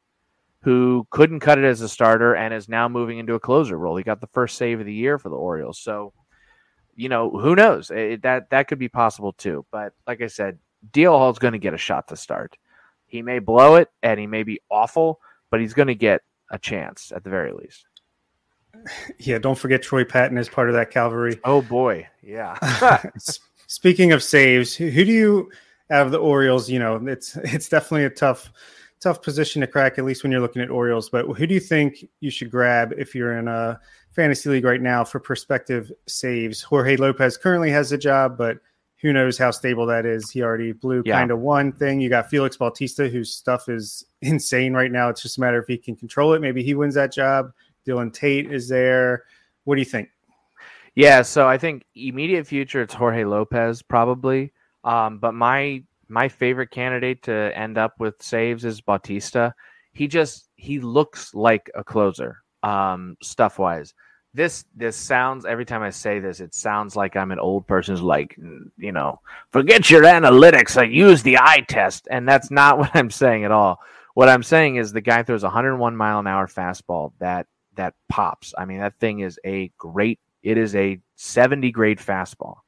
[0.61, 3.97] who couldn't cut it as a starter and is now moving into a closer role.
[3.97, 5.79] He got the first save of the year for the Orioles.
[5.79, 6.13] So
[6.95, 7.91] you know, who knows?
[7.91, 9.67] It, that that could be possible too.
[9.71, 10.59] But like I said,
[10.93, 12.57] DL Hall's going to get a shot to start.
[13.07, 16.59] He may blow it and he may be awful, but he's going to get a
[16.59, 17.87] chance at the very least.
[19.19, 21.39] Yeah, don't forget Troy Patton is part of that cavalry.
[21.45, 22.59] Oh boy, yeah.
[23.69, 25.51] Speaking of saves, who do you
[25.91, 26.69] out of the Orioles?
[26.69, 28.51] You know, it's it's definitely a tough
[29.01, 31.09] tough position to crack, at least when you're looking at Orioles.
[31.11, 33.79] But who do you think you should grab if you're in a
[34.13, 36.63] fantasy league right now for prospective saves.
[36.63, 38.59] Jorge Lopez currently has a job, but
[39.01, 40.31] who knows how stable that is.
[40.31, 41.19] He already blew yeah.
[41.19, 42.01] kind of one thing.
[42.01, 45.09] You got Felix Bautista, whose stuff is insane right now.
[45.09, 46.41] It's just a matter if he can control it.
[46.41, 47.53] Maybe he wins that job.
[47.87, 49.25] Dylan Tate is there.
[49.65, 50.11] What do you think?
[50.95, 54.53] Yeah, so I think immediate future it's Jorge Lopez probably.
[54.85, 59.55] Um, but my my favorite candidate to end up with saves is Bautista.
[59.93, 63.95] He just he looks like a closer um, stuff wise.
[64.35, 68.03] This this sounds every time I say this, it sounds like I'm an old person's
[68.03, 68.37] like,
[68.77, 73.11] you know, forget your analytics, I use the eye test, and that's not what I'm
[73.11, 73.81] saying at all.
[74.15, 78.55] What I'm saying is the guy throws 101 mile an hour fastball that that pops.
[78.57, 80.21] I mean, that thing is a great.
[80.43, 82.59] It is a 70 grade fastball,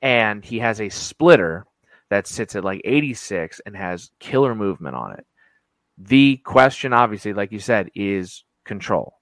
[0.00, 1.66] and he has a splitter
[2.10, 5.26] that sits at like 86 and has killer movement on it.
[5.96, 9.14] The question, obviously, like you said, is control.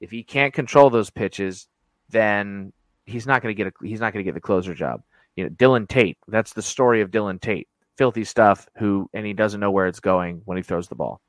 [0.00, 1.68] If he can't control those pitches,
[2.08, 2.72] then
[3.04, 5.02] he's not going to get a he's not going to get the closer job.
[5.36, 6.18] You know, Dylan Tate.
[6.26, 7.68] That's the story of Dylan Tate.
[7.96, 8.68] Filthy stuff.
[8.78, 11.20] Who and he doesn't know where it's going when he throws the ball.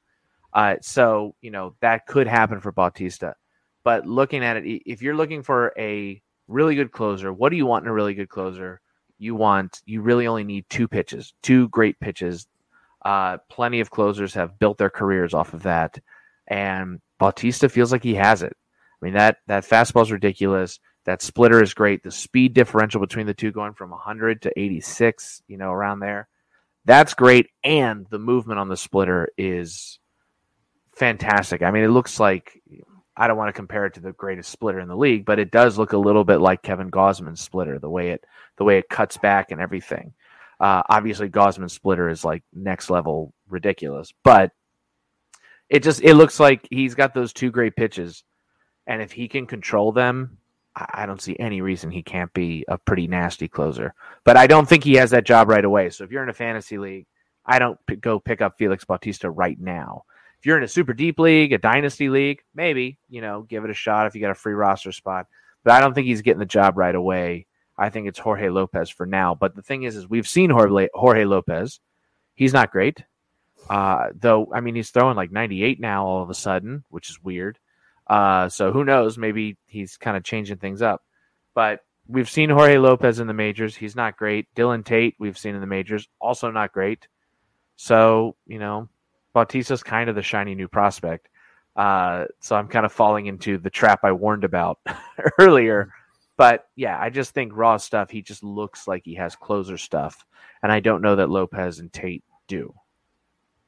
[0.53, 3.35] Uh, so you know that could happen for Bautista.
[3.83, 7.65] But looking at it, if you're looking for a really good closer, what do you
[7.65, 8.81] want in a really good closer?
[9.17, 12.47] You want you really only need two pitches, two great pitches.
[13.03, 15.99] Uh, plenty of closers have built their careers off of that,
[16.47, 18.55] and Bautista feels like he has it.
[19.01, 20.79] I mean that that fastball is ridiculous.
[21.05, 22.03] That splitter is great.
[22.03, 26.27] The speed differential between the two going from 100 to 86, you know, around there.
[26.85, 29.99] That's great and the movement on the splitter is
[30.99, 31.63] fantastic.
[31.63, 32.61] I mean, it looks like
[33.17, 35.51] I don't want to compare it to the greatest splitter in the league, but it
[35.51, 38.23] does look a little bit like Kevin Gausman's splitter, the way it
[38.57, 40.13] the way it cuts back and everything.
[40.59, 44.51] Uh, obviously, Gausman's splitter is like next level ridiculous, but
[45.69, 48.23] it just it looks like he's got those two great pitches,
[48.85, 50.37] and if he can control them,
[50.75, 53.93] I don't see any reason he can't be a pretty nasty closer.
[54.23, 55.89] But I don't think he has that job right away.
[55.89, 57.05] So if you're in a fantasy league,
[57.45, 60.03] I don't p- go pick up Felix Bautista right now.
[60.39, 63.69] If you're in a super deep league, a dynasty league, maybe you know give it
[63.69, 65.27] a shot if you got a free roster spot.
[65.63, 67.45] But I don't think he's getting the job right away.
[67.77, 69.35] I think it's Jorge Lopez for now.
[69.35, 71.79] But the thing is, is we've seen Jorge, Lopez.
[72.35, 73.03] He's not great.
[73.69, 77.23] Uh, though, I mean, he's throwing like 98 now all of a sudden, which is
[77.23, 77.57] weird.
[78.07, 79.17] Uh, so who knows?
[79.17, 81.03] Maybe he's kind of changing things up.
[81.53, 83.75] But we've seen Jorge Lopez in the majors.
[83.75, 84.47] He's not great.
[84.55, 87.07] Dylan Tate, we've seen in the majors, also not great.
[87.77, 88.89] So, you know,
[89.33, 91.29] Bautista's kind of the shiny new prospect.
[91.75, 94.79] Uh, so I'm kind of falling into the trap I warned about
[95.39, 95.91] earlier.
[96.35, 100.25] But yeah, I just think raw stuff, he just looks like he has closer stuff.
[100.63, 102.73] And I don't know that Lopez and Tate do.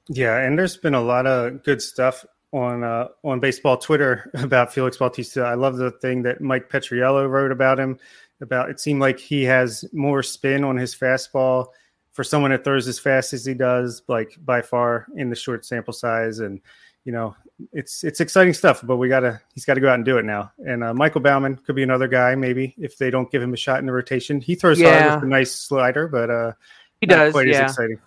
[0.09, 4.73] Yeah, and there's been a lot of good stuff on uh, on baseball Twitter about
[4.73, 5.43] Felix Bautista.
[5.43, 7.97] I love the thing that Mike Petriello wrote about him.
[8.41, 11.67] About it seemed like he has more spin on his fastball
[12.13, 15.65] for someone that throws as fast as he does, like by far in the short
[15.65, 16.39] sample size.
[16.39, 16.59] And
[17.05, 17.35] you know,
[17.73, 18.81] it's it's exciting stuff.
[18.83, 20.51] But we gotta he's got to go out and do it now.
[20.59, 23.57] And uh, Michael Baumann could be another guy maybe if they don't give him a
[23.57, 24.39] shot in the rotation.
[24.41, 24.99] He throws Yeah.
[25.09, 26.51] hard with a nice slider, but uh,
[26.99, 27.31] He does.
[27.33, 27.63] quite Yeah.
[27.65, 27.99] as exciting.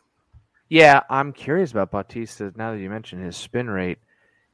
[0.69, 3.99] Yeah, I'm curious about Bautista now that you mentioned his spin rate.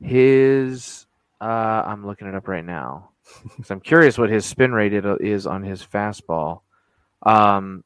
[0.01, 1.07] His,
[1.41, 1.45] uh,
[1.87, 3.11] I'm looking it up right now.
[3.57, 6.63] 'Cause I'm curious what his spin rate it is on his fastball.
[7.23, 7.85] Um,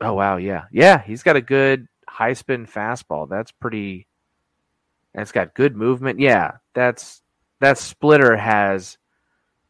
[0.00, 3.28] oh wow, yeah, yeah, he's got a good high spin fastball.
[3.28, 4.06] That's pretty.
[5.14, 6.20] and It's got good movement.
[6.20, 7.22] Yeah, that's
[7.60, 8.98] that splitter has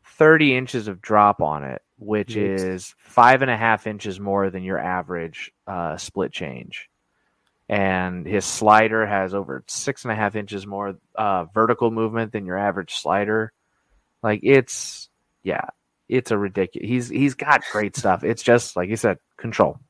[0.04, 2.58] 30 inches of drop on it, which Yikes.
[2.58, 6.88] is five and a half inches more than your average uh, split change
[7.68, 12.46] and his slider has over six and a half inches more uh, vertical movement than
[12.46, 13.52] your average slider.
[14.22, 15.08] Like it's
[15.42, 15.66] yeah,
[16.08, 16.88] it's a ridiculous.
[16.88, 18.22] He's he's got great stuff.
[18.24, 19.80] It's just like you said, control.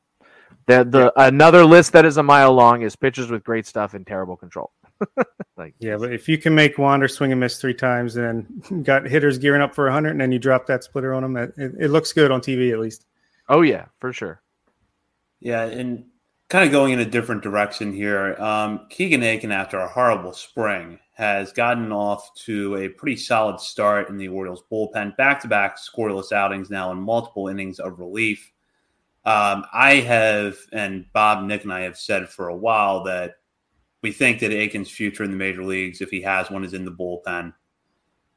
[0.67, 4.05] The the another list that is a mile long is pitchers with great stuff and
[4.05, 4.71] terrible control.
[5.57, 8.83] like Yeah, but if you can make Wander swing and miss three times and then
[8.83, 11.53] got hitters gearing up for 100 and then you drop that splitter on them, it,
[11.57, 13.05] it looks good on TV at least.
[13.49, 14.41] oh yeah, for sure.
[15.39, 16.05] Yeah, and
[16.49, 18.35] kind of going in a different direction here.
[18.39, 24.09] Um, Keegan Akin, after a horrible spring, has gotten off to a pretty solid start
[24.09, 25.15] in the Orioles bullpen.
[25.17, 28.51] Back to back scoreless outings now and multiple innings of relief.
[29.27, 33.33] Um, I have, and Bob, Nick, and I have said for a while that
[34.01, 36.85] we think that Akin's future in the major leagues, if he has one, is in
[36.85, 37.53] the bullpen.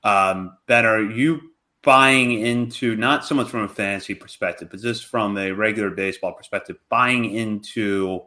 [0.02, 5.06] Um, ben, are you buying into not so much from a fantasy perspective, but just
[5.06, 8.22] from a regular baseball perspective, buying into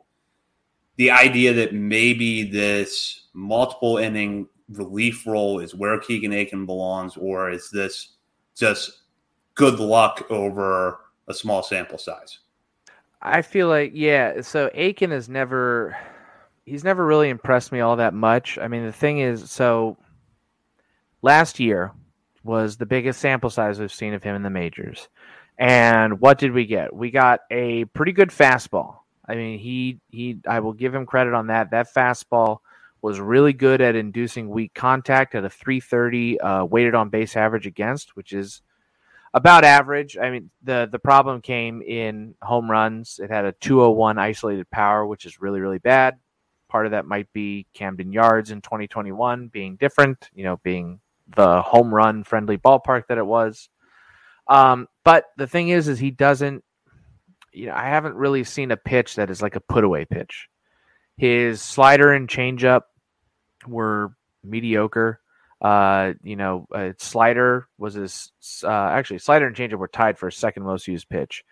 [0.96, 7.50] the idea that maybe this multiple inning relief role is where Keegan Akin belongs, or
[7.50, 8.14] is this
[8.56, 9.02] just
[9.56, 12.40] good luck over a small sample size?
[13.26, 14.42] I feel like yeah.
[14.42, 15.96] So Akin has never,
[16.66, 18.60] he's never really impressed me all that much.
[18.62, 19.98] I mean, the thing is, so
[21.22, 21.94] last year
[22.44, 25.08] was the biggest sample size we've seen of him in the majors,
[25.58, 26.94] and what did we get?
[26.94, 28.98] We got a pretty good fastball.
[29.26, 30.40] I mean, he he.
[30.46, 31.72] I will give him credit on that.
[31.72, 32.58] That fastball
[33.02, 37.68] was really good at inducing weak contact at a 330 uh, weighted on base average
[37.68, 38.62] against, which is
[39.34, 40.18] about average.
[40.18, 43.20] I mean, the the problem came in home runs.
[43.22, 46.18] It had a 201 isolated power, which is really really bad.
[46.70, 51.00] Part of that might be Camden Yards in 2021 being different, you know, being
[51.36, 53.70] the home run friendly ballpark that it was.
[54.48, 56.64] Um, but the thing is, is he doesn't.
[57.52, 60.50] You know, I haven't really seen a pitch that is like a put away pitch.
[61.18, 62.82] His slider and changeup
[63.68, 65.20] were mediocre.
[65.64, 68.32] Uh, you know, uh, slider was his
[68.64, 71.44] uh, actually slider and changeup were tied for second most used pitch.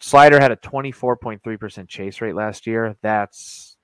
[0.00, 2.96] Slider had a 24.3% chase rate last year.
[3.02, 3.76] That's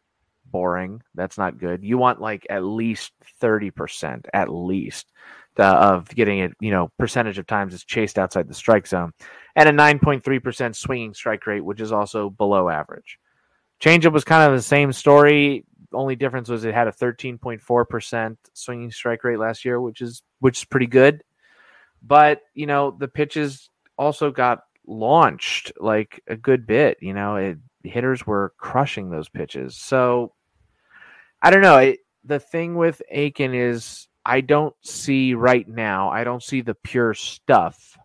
[0.50, 1.02] boring.
[1.14, 1.84] That's not good.
[1.84, 5.12] You want like at least 30% at least
[5.58, 9.12] of getting it, you know, percentage of times it's chased outside the strike zone
[9.54, 13.18] and a 9.3% swinging strike rate, which is also below average.
[13.80, 15.64] Changeup was kind of the same story.
[15.96, 20.58] Only difference was it had a 13.4% swinging strike rate last year, which is which
[20.58, 21.22] is pretty good.
[22.02, 27.58] But, you know, the pitches also got launched like a good bit, you know, it,
[27.82, 29.76] hitters were crushing those pitches.
[29.76, 30.32] So
[31.42, 31.78] I don't know.
[31.78, 36.74] It, the thing with Akin is I don't see right now, I don't see the
[36.74, 37.96] pure stuff.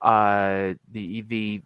[0.00, 1.62] Uh the the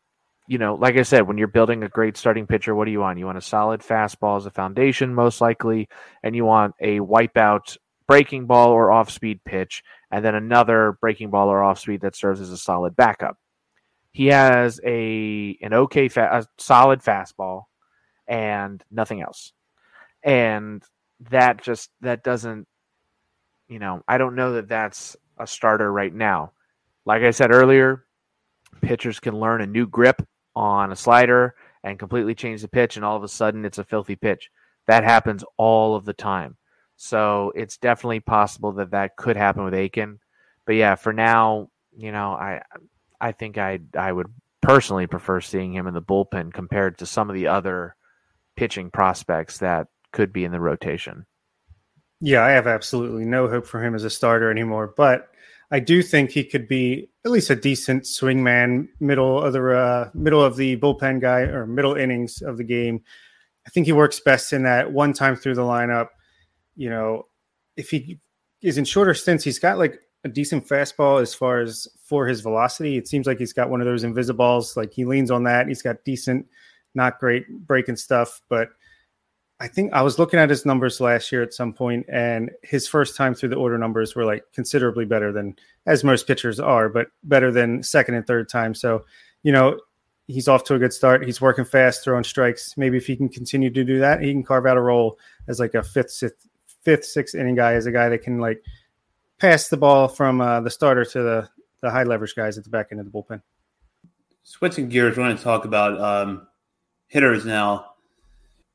[0.48, 3.00] you know, like I said, when you're building a great starting pitcher, what do you
[3.00, 3.18] want?
[3.18, 5.88] You want a solid fastball as a foundation, most likely,
[6.22, 11.30] and you want a wipeout breaking ball or off speed pitch, and then another breaking
[11.30, 13.36] ball or off speed that serves as a solid backup.
[14.12, 17.64] He has a an okay, fa- a solid fastball,
[18.28, 19.52] and nothing else,
[20.22, 20.82] and
[21.30, 22.68] that just that doesn't,
[23.68, 26.52] you know, I don't know that that's a starter right now.
[27.04, 28.04] Like I said earlier,
[28.80, 30.22] pitchers can learn a new grip
[30.56, 33.84] on a slider and completely change the pitch, and all of a sudden it's a
[33.84, 34.50] filthy pitch.
[34.86, 36.56] That happens all of the time.
[36.96, 40.18] So it's definitely possible that that could happen with Akin.
[40.64, 42.62] But yeah, for now, you know, I
[43.20, 47.30] I think I I would personally prefer seeing him in the bullpen compared to some
[47.30, 47.94] of the other
[48.56, 51.26] pitching prospects that could be in the rotation.
[52.20, 55.28] Yeah, I have absolutely no hope for him as a starter anymore, but
[55.70, 60.10] I do think he could be at least a decent swingman, middle of the uh,
[60.14, 63.02] middle of the bullpen guy or middle innings of the game.
[63.66, 66.08] I think he works best in that one time through the lineup.
[66.76, 67.26] You know,
[67.76, 68.20] if he
[68.62, 72.40] is in shorter stints, he's got like a decent fastball as far as for his
[72.40, 72.96] velocity.
[72.96, 74.76] It seems like he's got one of those invisiballs.
[74.76, 75.66] Like he leans on that.
[75.66, 76.46] He's got decent,
[76.94, 78.68] not great breaking stuff, but
[79.58, 82.86] I think I was looking at his numbers last year at some point, and his
[82.86, 86.90] first time through the order numbers were like considerably better than as most pitchers are,
[86.90, 88.74] but better than second and third time.
[88.74, 89.06] So,
[89.42, 89.80] you know,
[90.26, 91.24] he's off to a good start.
[91.24, 92.76] He's working fast, throwing strikes.
[92.76, 95.58] Maybe if he can continue to do that, he can carve out a role as
[95.58, 96.46] like a fifth, sixth,
[96.82, 98.62] fifth, sixth inning guy, as a guy that can like
[99.38, 101.48] pass the ball from uh, the starter to the
[101.80, 103.40] the high leverage guys at the back end of the bullpen.
[104.42, 106.46] Switching gears, we want to talk about um,
[107.08, 107.95] hitters now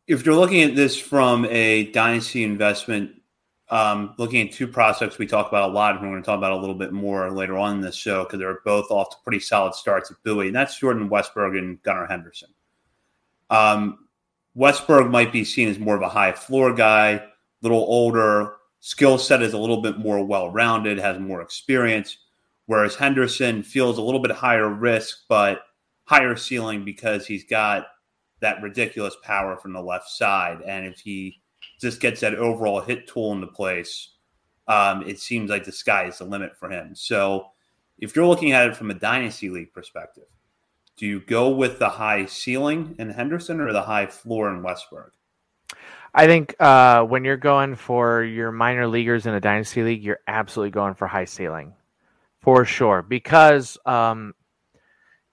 [0.08, 3.12] if you're looking at this from a dynasty investment,
[3.70, 6.38] um, looking at two prospects we talk about a lot, and we're going to talk
[6.38, 9.16] about a little bit more later on in this show because they're both off to
[9.24, 12.50] pretty solid starts at Bowie, and that's Jordan Westburg and Gunnar Henderson.
[13.50, 14.08] Um,
[14.58, 17.22] Westburg might be seen as more of a high floor guy, a
[17.62, 22.18] little older, skill set is a little bit more well rounded, has more experience,
[22.66, 25.62] whereas Henderson feels a little bit higher risk, but
[26.04, 27.86] higher ceiling because he's got
[28.42, 30.62] that ridiculous power from the left side.
[30.66, 31.40] And if he
[31.80, 34.10] just gets that overall hit tool into place,
[34.68, 36.94] um, it seems like the sky is the limit for him.
[36.96, 37.48] So
[37.98, 40.26] if you're looking at it from a dynasty league perspective,
[40.98, 45.12] do you go with the high ceiling in Henderson or the high floor in Westburg?
[46.14, 50.20] I think uh, when you're going for your minor leaguers in a dynasty league, you're
[50.28, 51.74] absolutely going for high ceiling,
[52.42, 53.02] for sure.
[53.02, 54.36] Because um,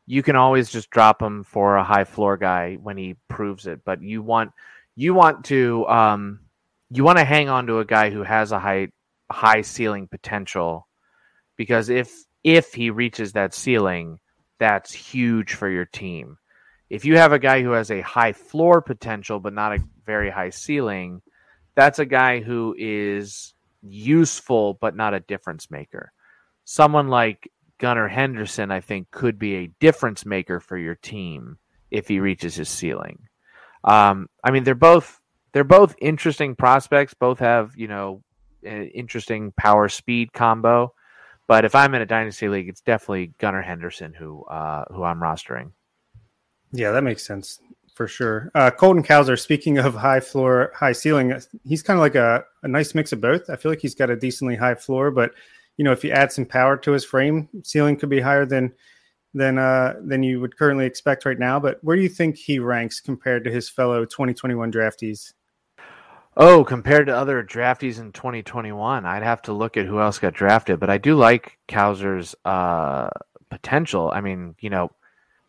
[0.09, 3.85] you can always just drop him for a high floor guy when he proves it.
[3.85, 4.53] But you want
[4.97, 6.41] you want to um,
[6.91, 8.89] you want to hang on to a guy who has a high
[9.31, 10.89] high ceiling potential
[11.59, 12.11] because if
[12.43, 14.19] if he reaches that ceiling,
[14.59, 16.39] that's huge for your team.
[16.89, 20.31] If you have a guy who has a high floor potential but not a very
[20.31, 21.21] high ceiling,
[21.75, 26.13] that's a guy who is useful but not a difference maker.
[26.65, 31.59] Someone like Gunnar Henderson, I think, could be a difference maker for your team
[31.91, 33.21] if he reaches his ceiling.
[33.85, 35.21] Um, I mean, they're both
[35.53, 37.15] they're both interesting prospects.
[37.15, 38.23] Both have you know
[38.63, 40.93] interesting power speed combo.
[41.47, 45.21] But if I'm in a dynasty league, it's definitely Gunnar Henderson who uh, who I'm
[45.21, 45.73] rostering.
[46.73, 47.61] Yeah, that makes sense
[47.95, 48.51] for sure.
[48.55, 51.33] Uh, Colton Cowser, speaking of high floor, high ceiling,
[51.65, 53.49] he's kind of like a, a nice mix of both.
[53.49, 55.33] I feel like he's got a decently high floor, but
[55.79, 58.75] you know, if you add some power to his frame, ceiling could be higher than
[59.33, 61.59] than uh, than you would currently expect right now.
[61.59, 65.33] But where do you think he ranks compared to his fellow 2021 draftees?
[66.37, 70.35] Oh, compared to other draftees in 2021, I'd have to look at who else got
[70.35, 70.79] drafted.
[70.79, 73.09] But I do like Cowser's uh,
[73.49, 74.11] potential.
[74.13, 74.91] I mean, you know,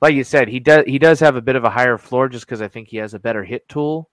[0.02, 2.46] like you said, he does he does have a bit of a higher floor just
[2.46, 4.09] because I think he has a better hit tool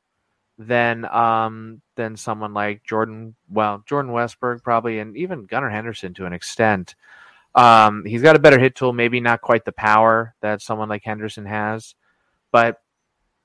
[0.58, 3.34] than um than someone like Jordan.
[3.50, 6.94] Well, Jordan Westburg probably, and even Gunnar Henderson to an extent.
[7.54, 11.04] Um, he's got a better hit tool, maybe not quite the power that someone like
[11.04, 11.94] Henderson has,
[12.52, 12.82] but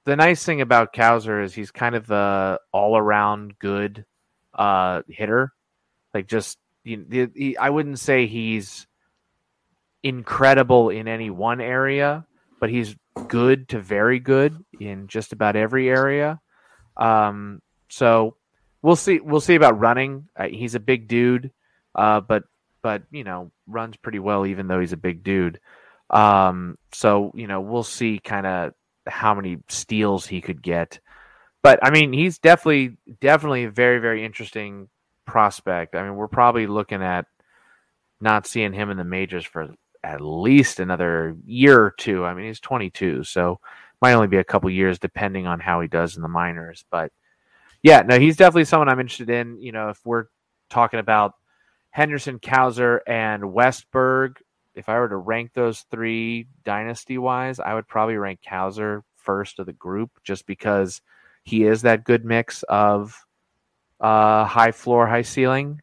[0.03, 4.03] the nice thing about Cowser is he's kind of the all-around good
[4.53, 5.53] uh, hitter.
[6.13, 8.87] Like just he, I wouldn't say he's
[10.03, 12.25] incredible in any one area,
[12.59, 12.95] but he's
[13.27, 16.41] good to very good in just about every area.
[16.97, 18.35] Um, so
[18.81, 19.19] we'll see.
[19.19, 20.27] We'll see about running.
[20.35, 21.51] Uh, he's a big dude,
[21.95, 22.43] uh, but
[22.81, 25.59] but you know runs pretty well even though he's a big dude.
[26.09, 28.73] Um, so you know we'll see kind of
[29.07, 30.99] how many steals he could get.
[31.63, 34.89] But I mean, he's definitely definitely a very very interesting
[35.25, 35.95] prospect.
[35.95, 37.25] I mean, we're probably looking at
[38.19, 42.25] not seeing him in the majors for at least another year or two.
[42.25, 43.59] I mean, he's 22, so
[44.01, 46.85] might only be a couple years depending on how he does in the minors.
[46.89, 47.11] But
[47.83, 49.61] yeah, no, he's definitely someone I'm interested in.
[49.61, 50.25] You know, if we're
[50.69, 51.33] talking about
[51.91, 54.37] Henderson, Cowser, and Westburg,
[54.75, 59.59] if I were to rank those three dynasty wise, I would probably rank Cowser first
[59.59, 61.01] of the group just because
[61.43, 63.17] he is that good mix of
[63.99, 65.81] uh, high floor, high ceiling.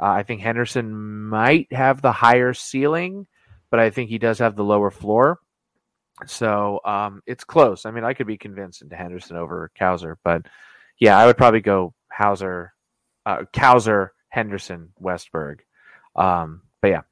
[0.00, 0.94] Uh, I think Henderson
[1.28, 3.26] might have the higher ceiling,
[3.70, 5.40] but I think he does have the lower floor.
[6.26, 7.86] So um, it's close.
[7.86, 10.46] I mean, I could be convinced into Henderson over Cowser, but
[10.98, 12.72] yeah, I would probably go Hauser,
[13.26, 15.60] uh, Cowser, Henderson, Westburg.
[16.16, 17.02] Um, but yeah.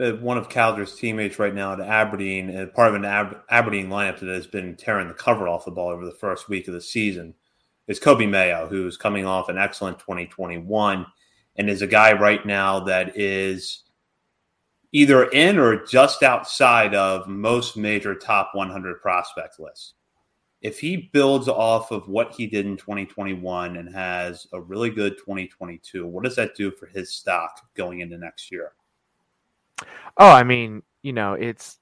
[0.00, 3.88] uh, one of Calder's teammates right now at Aberdeen, uh, part of an Ab- Aberdeen
[3.88, 6.74] lineup that has been tearing the cover off the ball over the first week of
[6.74, 7.34] the season,
[7.86, 11.06] is Coby Mayo, who's coming off an excellent 2021
[11.56, 13.84] and is a guy right now that is
[14.96, 19.92] either in or just outside of most major top 100 prospect lists.
[20.62, 25.18] If he builds off of what he did in 2021 and has a really good
[25.18, 28.72] 2022, what does that do for his stock going into next year?
[30.16, 31.76] Oh, I mean, you know, it's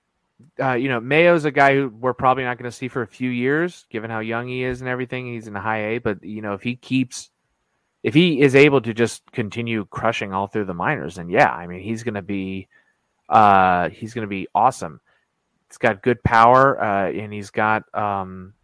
[0.61, 3.07] uh, you know, Mayo's a guy who we're probably not going to see for a
[3.07, 5.33] few years, given how young he is and everything.
[5.33, 7.31] He's in the high A, but you know, if he keeps,
[8.03, 11.69] if he is able to just continue crushing all through the minors, then yeah, I
[11.69, 12.67] mean, he's going to be,
[13.29, 15.01] uh, he's going to be awesome.
[15.68, 18.55] He's got good power, uh, and he's got um,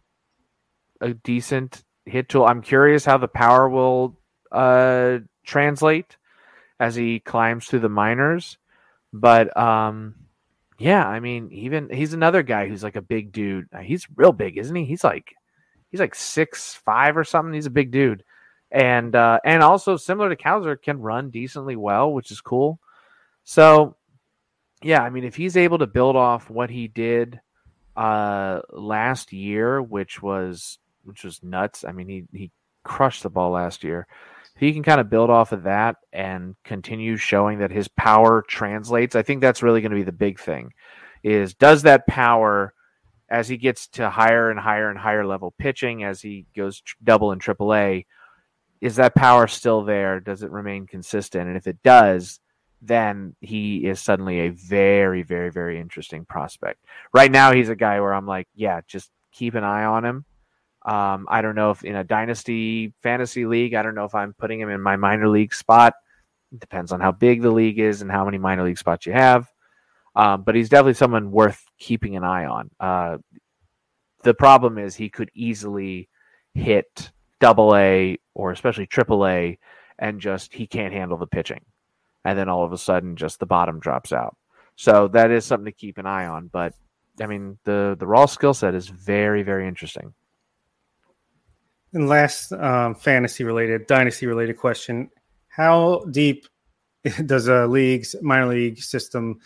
[0.99, 2.45] a decent hit tool.
[2.45, 4.17] I'm curious how the power will
[4.51, 6.17] uh translate
[6.79, 8.57] as he climbs through the minors.
[9.13, 10.15] But um,
[10.79, 13.67] yeah, I mean, even he's another guy who's like a big dude.
[13.73, 14.85] Uh, he's real big, isn't he?
[14.85, 15.35] He's like
[15.89, 17.53] he's like six five or something.
[17.53, 18.23] He's a big dude,
[18.71, 22.79] and uh, and also similar to Cowser, can run decently well, which is cool.
[23.43, 23.95] So
[24.83, 27.39] yeah, I mean, if he's able to build off what he did
[27.95, 31.83] uh last year, which was which was nuts.
[31.83, 32.51] I mean, he he
[32.83, 34.07] crushed the ball last year
[34.61, 39.15] he can kind of build off of that and continue showing that his power translates,
[39.15, 40.73] I think that's really going to be the big thing.
[41.23, 42.75] Is does that power
[43.27, 47.31] as he gets to higher and higher and higher level pitching as he goes double
[47.31, 48.05] and triple A,
[48.81, 50.19] is that power still there?
[50.19, 51.47] Does it remain consistent?
[51.47, 52.39] And if it does,
[52.81, 56.83] then he is suddenly a very, very, very interesting prospect.
[57.13, 60.25] Right now, he's a guy where I'm like, yeah, just keep an eye on him.
[60.83, 64.33] Um, I don't know if in a dynasty fantasy league, I don't know if I'm
[64.33, 65.93] putting him in my minor league spot.
[66.51, 69.13] It depends on how big the league is and how many minor league spots you
[69.13, 69.47] have.
[70.15, 72.71] Um, but he's definitely someone worth keeping an eye on.
[72.79, 73.17] Uh,
[74.23, 76.09] the problem is he could easily
[76.53, 79.57] hit double A or especially triple A
[79.99, 81.61] and just he can't handle the pitching.
[82.23, 84.35] And then all of a sudden just the bottom drops out.
[84.75, 86.47] So that is something to keep an eye on.
[86.47, 86.73] But
[87.19, 90.13] I mean the the raw skill set is very, very interesting.
[91.93, 95.09] And last um, fantasy related, dynasty related question:
[95.49, 96.47] How deep
[97.25, 99.39] does a league's minor league system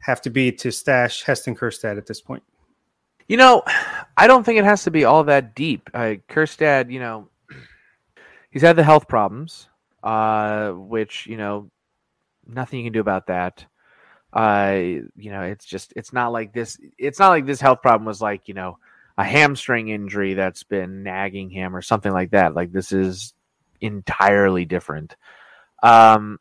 [0.00, 2.42] have to be to stash Heston Kjerstad at this point?
[3.26, 3.62] You know,
[4.16, 5.90] I don't think it has to be all that deep.
[5.92, 7.28] Uh, Kjerstad, you know,
[8.50, 9.68] he's had the health problems,
[10.02, 11.70] uh, which you know,
[12.48, 13.64] nothing you can do about that.
[14.32, 14.72] Uh,
[15.16, 16.78] you know, it's just it's not like this.
[16.98, 18.78] It's not like this health problem was like you know
[19.16, 22.54] a hamstring injury that's been nagging him or something like that.
[22.54, 23.34] Like this is
[23.80, 25.16] entirely different.
[25.82, 26.38] Um,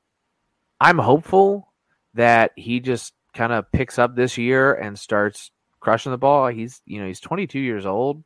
[0.79, 1.71] I'm hopeful
[2.13, 6.47] that he just kind of picks up this year and starts crushing the ball.
[6.47, 8.23] He's you know he's 22 years old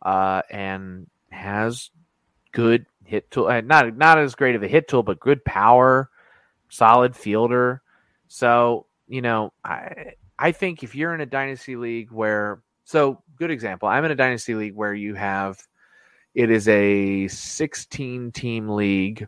[0.00, 1.90] uh, and has
[2.52, 3.46] good hit tool.
[3.46, 6.08] Uh, not not as great of a hit tool, but good power,
[6.72, 7.82] solid fielder.
[8.28, 13.50] So you know I I think if you're in a dynasty league where so good
[13.50, 13.88] example.
[13.88, 15.58] I'm in a dynasty league where you have
[16.34, 19.26] it is a 16 team league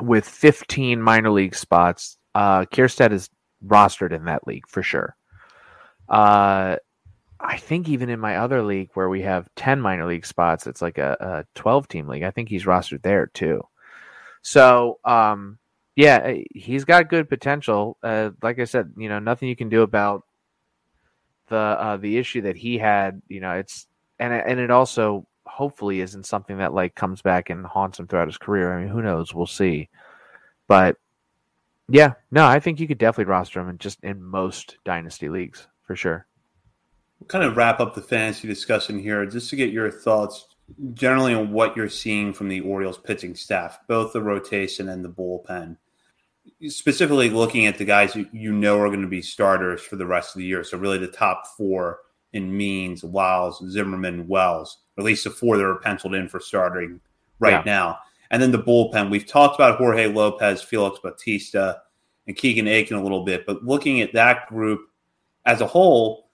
[0.00, 2.16] with 15 minor league spots.
[2.34, 3.28] Uh, Kjerstad is
[3.64, 5.16] rostered in that league for sure.
[6.08, 6.76] Uh,
[7.40, 10.80] I think even in my other league where we have 10 minor league spots, it's
[10.80, 12.22] like a, a 12 team league.
[12.22, 13.62] I think he's rostered there too.
[14.42, 15.58] So, um,
[15.96, 17.96] yeah, he's got good potential.
[18.02, 20.24] Uh, like I said, you know, nothing you can do about
[21.48, 23.86] the uh, the issue that he had, you know, it's
[24.18, 28.28] and and it also hopefully isn't something that like comes back and haunts him throughout
[28.28, 28.74] his career.
[28.74, 29.34] I mean, who knows?
[29.34, 29.88] We'll see.
[30.68, 30.96] But
[31.88, 35.66] yeah, no, I think you could definitely roster him in just in most dynasty leagues
[35.84, 36.26] for sure.
[37.20, 40.46] We'll kind of wrap up the fantasy discussion here, just to get your thoughts
[40.92, 45.08] generally on what you're seeing from the Orioles pitching staff, both the rotation and the
[45.08, 45.78] bullpen
[46.68, 50.06] specifically looking at the guys you, you know are going to be starters for the
[50.06, 50.64] rest of the year.
[50.64, 52.00] So really the top four
[52.32, 56.40] in Means, Lyles, Zimmermann, Wells, or at least the four that are penciled in for
[56.40, 57.00] starting
[57.38, 57.72] right yeah.
[57.72, 57.98] now.
[58.30, 59.10] And then the bullpen.
[59.10, 61.82] We've talked about Jorge Lopez, Felix Bautista,
[62.26, 64.80] and Keegan Akin a little bit, but looking at that group
[65.44, 66.28] as a whole,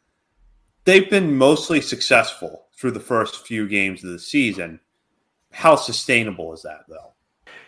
[0.84, 4.80] they've been mostly successful through the first few games of the season.
[5.52, 7.12] How sustainable is that, though?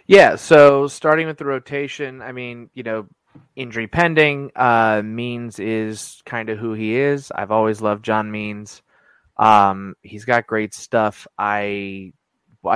[0.06, 3.06] Yeah, so starting with the rotation, I mean, you know,
[3.56, 4.50] injury pending.
[4.54, 7.32] Uh, Means is kind of who he is.
[7.34, 8.82] I've always loved John Means.
[9.38, 11.26] Um, he's got great stuff.
[11.38, 12.12] I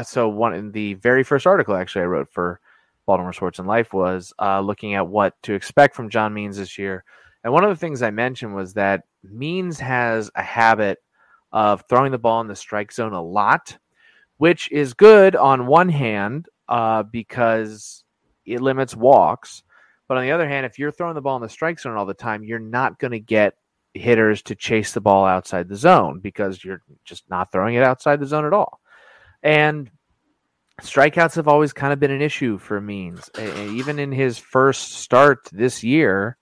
[0.04, 2.60] so one in the very first article actually I wrote for
[3.06, 6.76] Baltimore Sports and Life was uh, looking at what to expect from John Means this
[6.76, 7.04] year.
[7.44, 10.98] And one of the things I mentioned was that Means has a habit
[11.52, 13.78] of throwing the ball in the strike zone a lot,
[14.38, 18.04] which is good on one hand uh, because
[18.46, 19.62] it limits walks.
[20.06, 22.06] But on the other hand, if you're throwing the ball in the strike zone all
[22.06, 23.54] the time, you're not going to get
[23.94, 28.20] hitters to chase the ball outside the zone because you're just not throwing it outside
[28.20, 28.80] the zone at all.
[29.42, 29.90] And
[30.80, 33.30] strikeouts have always kind of been an issue for Means.
[33.38, 36.36] Even in his first start this year,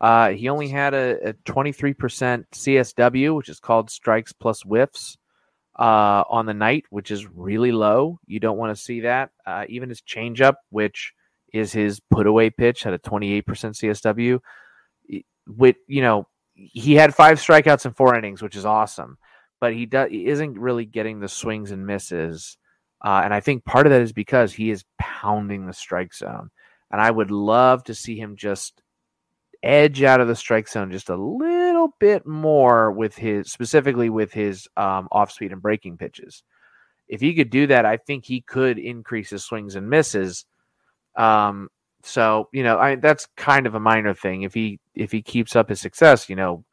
[0.00, 5.16] uh, he only had a, a, 23% CSW, which is called strikes plus whiffs,
[5.78, 8.18] uh, on the night, which is really low.
[8.26, 9.30] You don't want to see that.
[9.46, 11.12] Uh, even his changeup, which
[11.52, 14.40] is his put away pitch, had a 28% CSW.
[15.46, 19.18] With you know, he had five strikeouts in four innings, which is awesome,
[19.60, 22.56] but he does he isn't really getting the swings and misses
[23.04, 26.50] uh, and I think part of that is because he is pounding the strike zone.
[26.90, 28.80] And I would love to see him just
[29.62, 31.38] edge out of the strike zone just a little
[32.00, 36.42] bit more with his, specifically with his um, off speed and breaking pitches.
[37.08, 40.46] If he could do that, I think he could increase his swings and misses.
[41.16, 41.68] Um,
[42.02, 44.42] so you know, I that's kind of a minor thing.
[44.42, 46.64] If he if he keeps up his success, you know,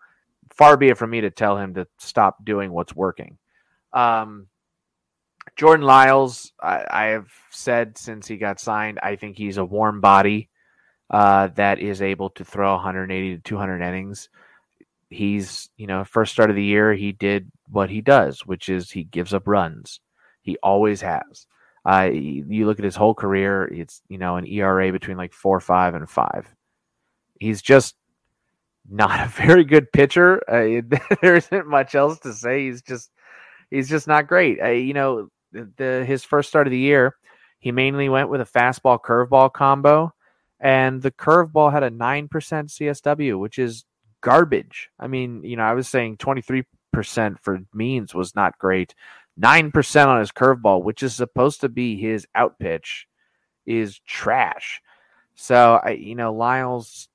[0.53, 3.37] far be it from me to tell him to stop doing what's working.
[3.93, 4.47] Um,
[5.55, 9.99] Jordan Lyles, I, I, have said since he got signed, I think he's a warm
[9.99, 10.49] body
[11.09, 14.29] uh, that is able to throw 180 to 200 innings.
[15.09, 18.91] He's, you know, first start of the year, he did what he does, which is
[18.91, 19.99] he gives up runs.
[20.41, 21.47] He always has.
[21.85, 25.59] Uh, you look at his whole career, it's, you know, an ERA between like four,
[25.59, 26.53] five, and five.
[27.39, 27.95] He's just
[28.89, 30.43] not a very good pitcher.
[30.47, 30.81] Uh,
[31.21, 32.65] there isn't much else to say.
[32.65, 33.09] He's just,
[33.71, 34.61] he's just not great.
[34.61, 37.15] Uh, you know, the, his first start of the year,
[37.59, 40.13] he mainly went with a fastball curveball combo,
[40.59, 43.85] and the curveball had a nine percent CSW, which is
[44.21, 44.89] garbage.
[44.99, 48.95] I mean, you know, I was saying twenty three percent for means was not great.
[49.37, 53.07] Nine percent on his curveball, which is supposed to be his out pitch,
[53.65, 54.81] is trash.
[55.35, 57.07] So I, you know, Lyles,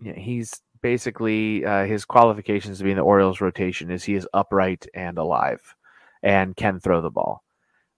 [0.00, 0.52] you know, he's
[0.82, 5.18] basically uh, his qualifications to be in the Orioles rotation is he is upright and
[5.18, 5.74] alive
[6.22, 7.42] and can throw the ball.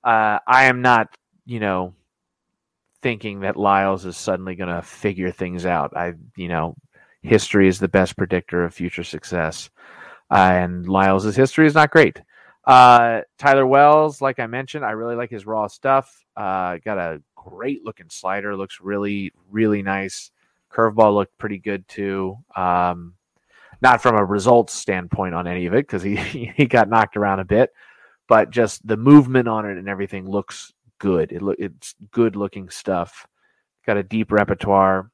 [0.05, 1.09] Uh, I am not,
[1.45, 1.95] you know,
[3.03, 5.97] thinking that Lyles is suddenly going to figure things out.
[5.97, 6.76] I, you know,
[7.23, 9.71] history is the best predictor of future success,
[10.31, 12.21] uh, and Lyles' history is not great.
[12.64, 16.25] Uh, Tyler Wells, like I mentioned, I really like his raw stuff.
[16.37, 20.31] Uh, got a great looking slider, looks really, really nice.
[20.73, 22.37] Curveball looked pretty good too.
[22.55, 23.14] Um,
[23.83, 26.16] not from a results standpoint on any of it because he
[26.57, 27.71] he got knocked around a bit,
[28.29, 31.33] but just the movement on it and everything looks good.
[31.33, 33.27] It look it's good looking stuff.
[33.87, 35.11] Got a deep repertoire.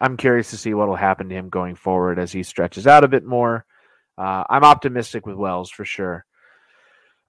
[0.00, 3.04] I'm curious to see what will happen to him going forward as he stretches out
[3.04, 3.64] a bit more.
[4.16, 6.24] Uh, I'm optimistic with Wells for sure.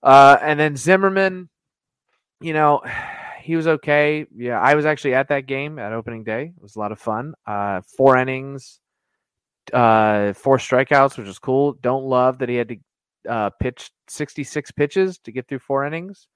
[0.02, 1.50] Uh, and then Zimmermann,
[2.42, 2.82] you know,
[3.42, 4.26] he was okay.
[4.36, 6.54] Yeah, I was actually at that game at opening day.
[6.56, 7.34] It was a lot of fun.
[7.46, 8.80] Uh, four innings,
[9.74, 11.74] uh, four strikeouts, which is cool.
[11.74, 12.78] Don't love that he had to
[13.28, 16.28] uh, pitched 66 pitches to get through four innings.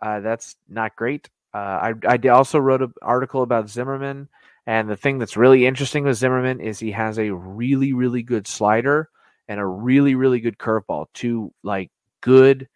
[0.00, 1.28] Uh, that's not great.
[1.52, 4.28] Uh, I, I also wrote an article about Zimmermann,
[4.66, 8.46] and the thing that's really interesting with Zimmermann is he has a really, really good
[8.46, 9.08] slider
[9.48, 11.06] and a really, really good curveball.
[11.12, 11.90] Two like
[12.22, 12.68] good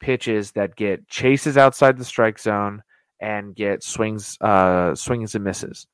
[0.00, 2.82] pitches that get chases outside the strike zone
[3.20, 5.86] and get swings, uh, swings and misses.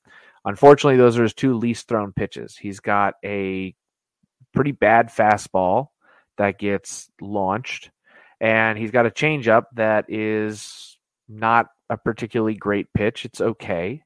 [0.45, 2.57] Unfortunately, those are his two least thrown pitches.
[2.57, 3.74] He's got a
[4.55, 5.89] pretty bad fastball
[6.39, 7.91] that gets launched,
[8.41, 13.24] and he's got a changeup that is not a particularly great pitch.
[13.24, 14.03] It's okay.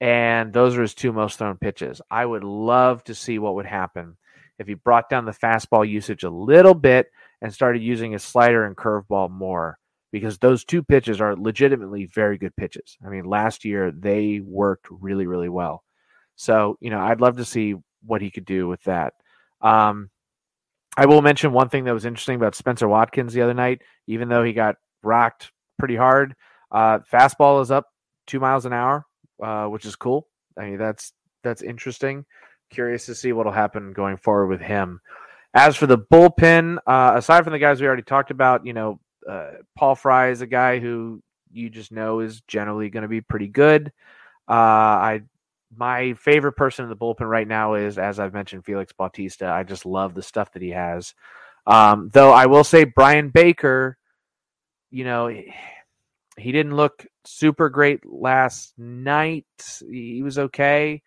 [0.00, 2.00] And those are his two most thrown pitches.
[2.10, 4.16] I would love to see what would happen
[4.58, 7.10] if he brought down the fastball usage a little bit
[7.42, 9.78] and started using his slider and curveball more
[10.12, 12.96] because those two pitches are legitimately very good pitches.
[13.04, 15.84] I mean, last year they worked really, really well.
[16.36, 17.74] So, you know, I'd love to see
[18.04, 19.14] what he could do with that.
[19.60, 20.10] Um,
[20.96, 23.82] I will mention one thing that was interesting about Spencer Watkins the other night.
[24.06, 26.34] Even though he got rocked pretty hard,
[26.70, 27.86] uh, fastball is up
[28.26, 29.04] two miles an hour,
[29.42, 30.26] uh, which is cool.
[30.58, 31.12] I mean, that's
[31.42, 32.24] that's interesting.
[32.70, 35.00] Curious to see what'll happen going forward with him.
[35.54, 39.00] As for the bullpen, uh, aside from the guys we already talked about, you know,
[39.28, 41.22] uh, Paul Fry is a guy who
[41.52, 43.92] you just know is generally going to be pretty good.
[44.48, 45.22] Uh, I
[45.76, 49.46] my favorite person in the bullpen right now is, as I've mentioned, Felix Bautista.
[49.46, 51.14] I just love the stuff that he has.
[51.66, 53.96] Um, though I will say, Bryan Baker,
[54.90, 59.46] you know, he didn't look super great last night.
[59.88, 61.02] He was okay,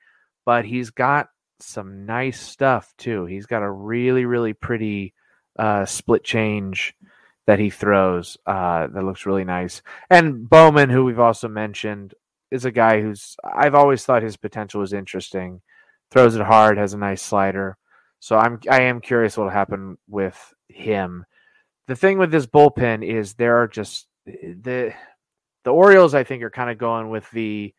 [0.45, 1.27] but he's got
[1.59, 3.25] some nice stuff too.
[3.25, 5.13] He's got a really, really pretty
[5.57, 6.95] uh, split change
[7.45, 9.81] that he throws uh, that looks really nice.
[10.09, 12.13] And Baumann, who we've also mentioned,
[12.51, 15.61] is a guy who's I've always thought his potential was interesting.
[16.11, 17.77] Throws it hard, has a nice slider.
[18.19, 21.25] So I'm I am curious what'll happen with him.
[21.87, 24.93] The thing with this bullpen is there are just the
[25.63, 27.73] the Orioles I think are kind of going with the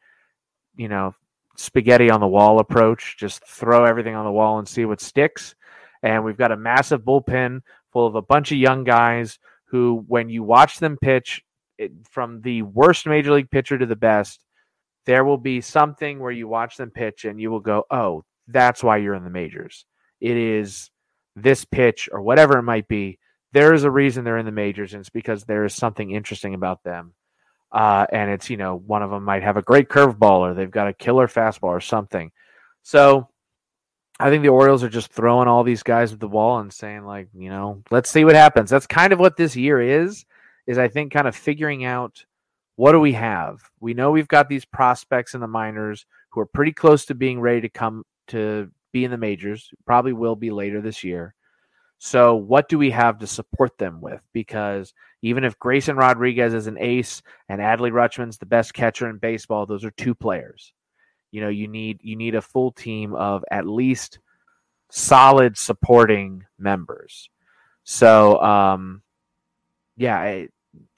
[0.77, 1.15] you know
[1.57, 5.55] spaghetti on the wall approach, just throw everything on the wall and see what sticks.
[6.03, 7.61] And we've got a massive bullpen
[7.93, 11.43] full of a bunch of young guys who, when you watch them pitch,
[11.79, 14.45] it, from the worst major league pitcher to the best,
[15.07, 18.83] there will be something where you watch them pitch and you will go, oh, that's
[18.83, 19.87] why you're in the majors.
[20.21, 20.91] It is
[21.37, 23.19] this pitch or whatever it might be.
[23.53, 26.55] There is a reason they're in the majors, and it's because there is something interesting
[26.55, 27.15] about them.
[27.75, 30.71] Uh, and it's, you know, one of them might have a great curveball or they've
[30.71, 32.31] got a killer fastball or something.
[32.85, 33.29] So
[34.21, 37.05] I think the Orioles are just throwing all these guys at the wall and saying,
[37.05, 38.71] like, you know, let's see what happens.
[38.71, 40.25] That's kind of what this year is,
[40.69, 42.25] is I think kind of figuring out
[42.77, 43.61] what do we have?
[43.81, 47.41] We know we've got these prospects in the minors who are pretty close to being
[47.41, 51.35] ready to come to be in the majors, probably will be later this year.
[52.07, 54.21] So, what do we have to support them with?
[54.35, 54.93] Because
[55.23, 59.65] even if Grayson Rodriguez is an ace and Adley Rutschman's the best catcher in baseball,
[59.65, 60.75] those are two players.
[61.31, 64.19] You know, you need you need a full team of at least
[64.91, 67.31] solid supporting members.
[67.85, 69.01] So, um,
[69.97, 70.49] yeah, I,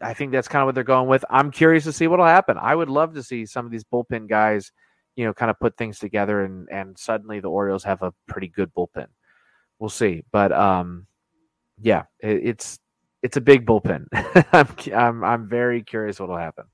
[0.00, 1.24] I think that's kind of what they're going with.
[1.30, 2.58] I'm curious to see what'll happen.
[2.60, 4.72] I would love to see some of these bullpen guys,
[5.14, 8.48] you know, kind of put things together, and and suddenly the Orioles have a pretty
[8.48, 9.06] good bullpen
[9.78, 10.24] we'll see.
[10.32, 11.06] But um,
[11.80, 12.78] yeah, it, it's
[13.22, 14.06] it's a big bullpen.
[14.52, 16.64] I'm, I'm I'm very curious what'll happen.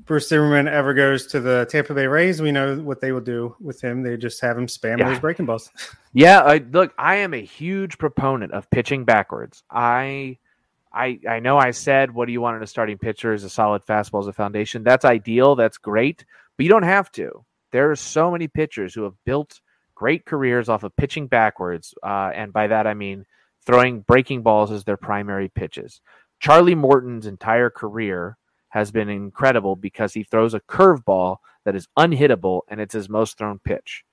[0.00, 3.54] Bruce Zimmermann ever goes to the Tampa Bay Rays, we know what they will do
[3.60, 4.02] with him.
[4.02, 5.08] They just have him spam yeah.
[5.08, 5.70] those breaking balls.
[6.12, 9.62] yeah, I, look, I am a huge proponent of pitching backwards.
[9.70, 10.38] I,
[10.92, 13.50] I, I know I said, "What do you want in a starting pitcher?" Is a
[13.50, 14.82] solid fastball as a foundation.
[14.82, 15.54] That's ideal.
[15.54, 16.24] That's great,
[16.56, 17.44] but you don't have to.
[17.70, 19.60] There are so many pitchers who have built
[19.94, 21.94] great careers off of pitching backwards.
[22.02, 23.26] Uh, and by that, I mean
[23.64, 26.00] throwing breaking balls as their primary pitches.
[26.40, 28.36] Charlie Morton's entire career
[28.68, 33.38] has been incredible because he throws a curveball that is unhittable and it's his most
[33.38, 34.04] thrown pitch.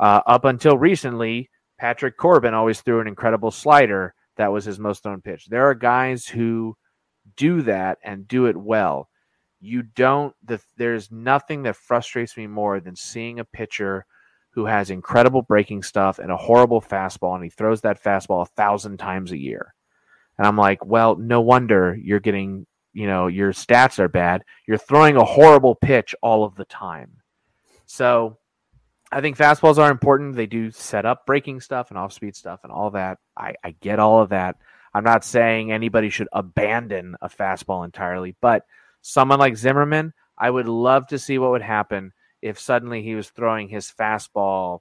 [0.00, 5.02] Uh, up until recently, Patrick Corbin always threw an incredible slider that was his most
[5.02, 5.46] thrown pitch.
[5.46, 6.76] There are guys who
[7.36, 9.08] do that and do it well.
[9.60, 14.06] You don't, the, there's nothing that frustrates me more than seeing a pitcher
[14.50, 18.50] who has incredible breaking stuff and a horrible fastball, and he throws that fastball a
[18.56, 19.74] thousand times a year.
[20.36, 24.44] And I'm like, well, no wonder you're getting, you know, your stats are bad.
[24.66, 27.10] You're throwing a horrible pitch all of the time.
[27.86, 28.38] So
[29.10, 30.36] I think fastballs are important.
[30.36, 33.18] They do set up breaking stuff and off speed stuff and all that.
[33.36, 34.56] I, I get all of that.
[34.94, 38.64] I'm not saying anybody should abandon a fastball entirely, but
[39.02, 42.12] someone like Zimmermann, I would love to see what would happen
[42.42, 44.80] if suddenly he was throwing his fastball,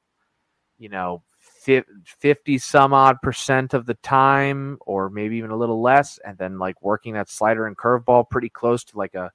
[0.78, 1.24] you know,
[1.68, 6.60] 50 some odd percent of the time, or maybe even a little less, and then
[6.60, 9.32] like working that slider and curveball pretty close to like a,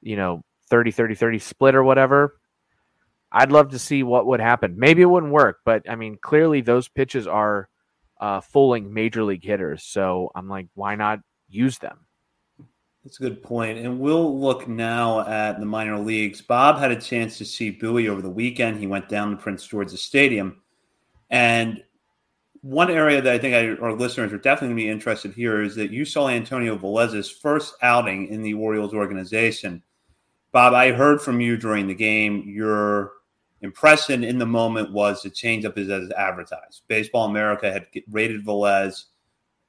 [0.00, 2.36] you know, 30 30 30 split or whatever.
[3.30, 4.78] I'd love to see what would happen.
[4.78, 7.68] Maybe it wouldn't work, but I mean, clearly those pitches are
[8.20, 9.82] uh, fooling major league hitters.
[9.82, 12.06] So I'm like, why not use them?
[13.04, 13.78] That's a good point.
[13.78, 16.40] And we'll look now at the minor leagues.
[16.40, 18.78] Bob had a chance to see Bowie over the weekend.
[18.78, 20.62] He went down to Prince George's Stadium.
[21.28, 21.82] And
[22.60, 25.62] one area that I think I, our listeners are definitely going to be interested here
[25.62, 29.82] is that you saw Antonio Velez's first outing in the Orioles organization.
[30.52, 32.44] Bob, I heard from you during the game.
[32.46, 33.14] Your
[33.62, 36.82] impression in the moment was the changeup is as advertised.
[36.86, 39.06] Baseball America had rated Velez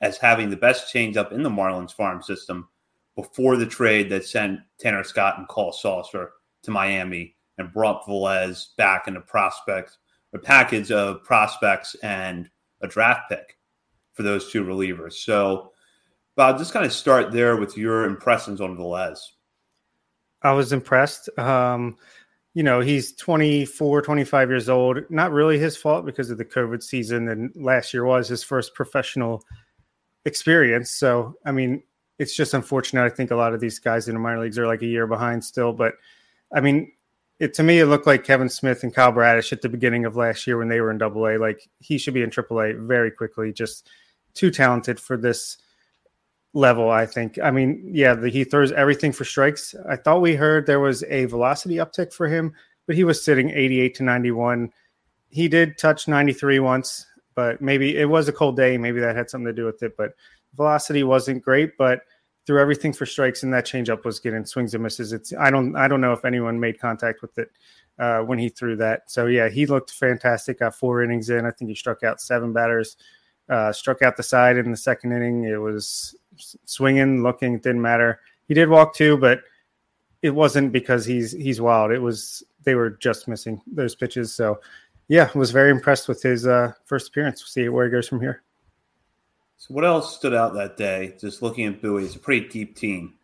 [0.01, 2.67] as having the best changeup in the Marlins farm system
[3.15, 6.29] before the trade that sent Tanner Scott and Cole Sulser
[6.63, 9.97] to Miami and brought Velez back in a prospect,
[10.33, 12.49] a package of prospects and
[12.81, 13.57] a draft pick
[14.13, 15.13] for those two relievers.
[15.13, 15.71] So,
[16.35, 19.19] Bob, just kind of start there with your impressions on Velez.
[20.41, 21.29] I was impressed.
[21.37, 21.97] Um,
[22.53, 24.99] you know, he's 24, 25 years old.
[25.09, 27.27] Not really his fault because of the COVID season.
[27.29, 29.43] And last year was his first professional
[30.25, 30.91] experience.
[30.91, 31.83] So, I mean,
[32.19, 33.03] it's just unfortunate.
[33.03, 35.07] I think a lot of these guys in the minor leagues are like a year
[35.07, 35.73] behind still.
[35.73, 35.95] But
[36.53, 36.91] I mean,
[37.39, 40.15] it to me it looked like Kevin Smith and Kyle Bradish at the beginning of
[40.15, 41.37] last year when they were in Double A.
[41.37, 43.51] Like he should be in Triple A very quickly.
[43.51, 43.89] Just
[44.33, 45.57] too talented for this
[46.53, 46.89] level.
[46.89, 47.39] I think.
[47.41, 49.75] I mean, yeah, the, he throws everything for strikes.
[49.89, 52.53] I thought we heard there was a velocity uptick for him,
[52.85, 54.71] but he was sitting 88 to 91.
[55.29, 58.77] He did touch 93 once, but maybe it was a cold day.
[58.77, 59.97] Maybe that had something to do with it.
[59.97, 60.13] But
[60.55, 62.01] velocity wasn't great, but
[62.45, 65.13] threw everything for strikes, and that changeup was getting swings and misses.
[65.13, 67.49] It's I don't I don't know if anyone made contact with it
[67.99, 69.09] uh, when he threw that.
[69.09, 70.59] So yeah, he looked fantastic.
[70.59, 71.45] Got four innings in.
[71.45, 72.97] I think he struck out seven batters.
[73.49, 75.43] Uh, struck out the side in the second inning.
[75.43, 76.15] It was
[76.65, 77.55] swinging, looking.
[77.55, 78.21] It didn't matter.
[78.47, 79.41] He did walk two, but
[80.21, 81.91] it wasn't because he's he's wild.
[81.91, 84.33] It was they were just missing those pitches.
[84.33, 84.59] So
[85.09, 87.41] yeah, was very impressed with his uh, first appearance.
[87.41, 88.43] We'll see where he goes from here.
[89.63, 91.15] So what else stood out that day?
[91.21, 93.13] Just looking at Bowie, it's a pretty deep team.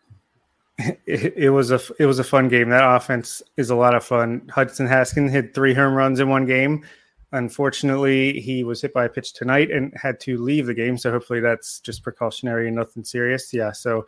[1.06, 2.70] It, it, was a it was a fun game.
[2.70, 4.48] That offense is a lot of fun.
[4.50, 6.86] Hudson Haskin hit three home runs in one game.
[7.34, 10.98] Unfortunately, he was hit by a pitch tonight and had to leave the game.
[10.98, 13.54] So hopefully that's just precautionary and nothing serious.
[13.54, 13.74] Yeah.
[13.74, 14.06] So,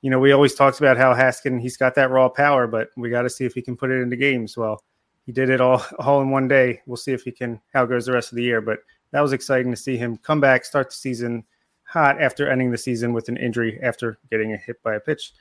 [0.00, 3.10] you know, we always talked about how Haskin he's got that raw power, but we
[3.10, 4.56] got to see if he can put it into games.
[4.56, 4.82] Well,
[5.26, 6.80] he did it all all in one day.
[6.86, 8.62] We'll see if he can how it goes the rest of the year.
[8.62, 8.78] But
[9.10, 11.44] that was exciting to see him come back, start the season
[11.94, 15.32] hot after ending the season with an injury after getting hit by a pitch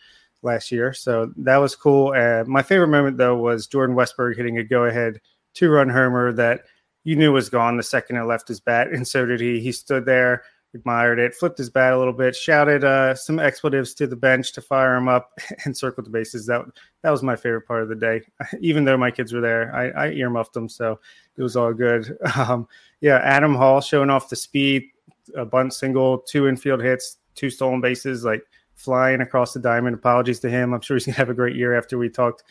[0.43, 0.93] last year.
[0.93, 2.13] So that was cool.
[2.15, 5.19] Uh, my favorite moment though was Jordan Westburg hitting a go-ahead
[5.55, 6.61] two-run homer that
[7.03, 9.59] you knew was gone the second it left his bat, and so did he.
[9.59, 10.43] He stood there,
[10.73, 14.53] admired it, flipped his bat a little bit, shouted uh, some expletives to the bench
[14.53, 15.31] to fire him up,
[15.65, 16.45] and circled the bases.
[16.45, 16.61] That
[17.01, 18.21] that was my favorite part of the day.
[18.61, 20.99] Even though my kids were there, I, I earmuffed them, so
[21.35, 22.17] it was all good.
[22.35, 22.67] Um,
[23.01, 24.89] yeah, Adam Hall showing off the speed,
[25.35, 28.43] a bunt single, two infield hits, two stolen bases, like
[28.75, 29.95] flying across the diamond.
[29.95, 30.73] Apologies to him.
[30.73, 32.43] I'm sure he's gonna have a great year after we talked.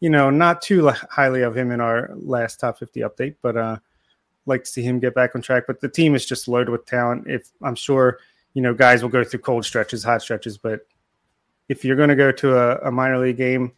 [0.00, 3.76] You know, not too highly of him in our last top 50 update, but uh,
[4.46, 5.64] like to see him get back on track.
[5.66, 7.26] But the team is just loaded with talent.
[7.26, 8.18] If I'm sure,
[8.54, 10.80] you know, guys will go through cold stretches, hot stretches, but
[11.68, 13.72] if you're going to go to a, a, minor league game,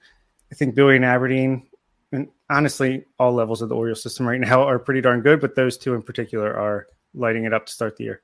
[0.50, 1.68] I think Billy and Aberdeen,
[2.10, 5.40] and honestly, all levels of the Orioles system right now are pretty darn good.
[5.40, 8.22] But those two in particular are lighting it up to start the year.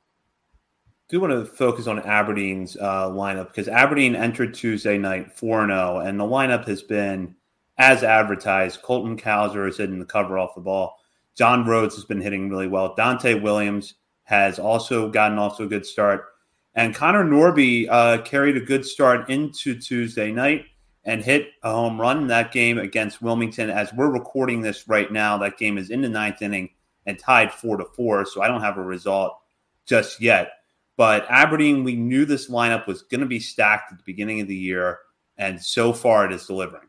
[1.09, 5.99] Do want to focus on Aberdeen's uh, lineup because Aberdeen entered Tuesday night 4 0,
[6.01, 7.35] and the lineup has been
[7.79, 8.83] as advertised.
[8.83, 10.99] Colton Cowser is hitting the cover off the ball.
[11.35, 12.95] John Rhodes has been hitting really well.
[12.95, 13.95] Dante Williams
[14.25, 16.27] has also gotten off to a good start.
[16.75, 20.67] And Connor Norby uh, carried a good start into Tuesday night
[21.05, 23.71] and hit a home run in that game against Wilmington.
[23.71, 26.69] As we're recording this right now, that game is in the ninth inning
[27.07, 28.27] and tied four to four.
[28.27, 29.39] So I don't have a result
[29.87, 30.51] just yet.
[30.99, 34.49] But Aberdeen, we knew this lineup was going to be stacked at the beginning of
[34.49, 34.99] the year,
[35.39, 36.89] and so far it is delivering.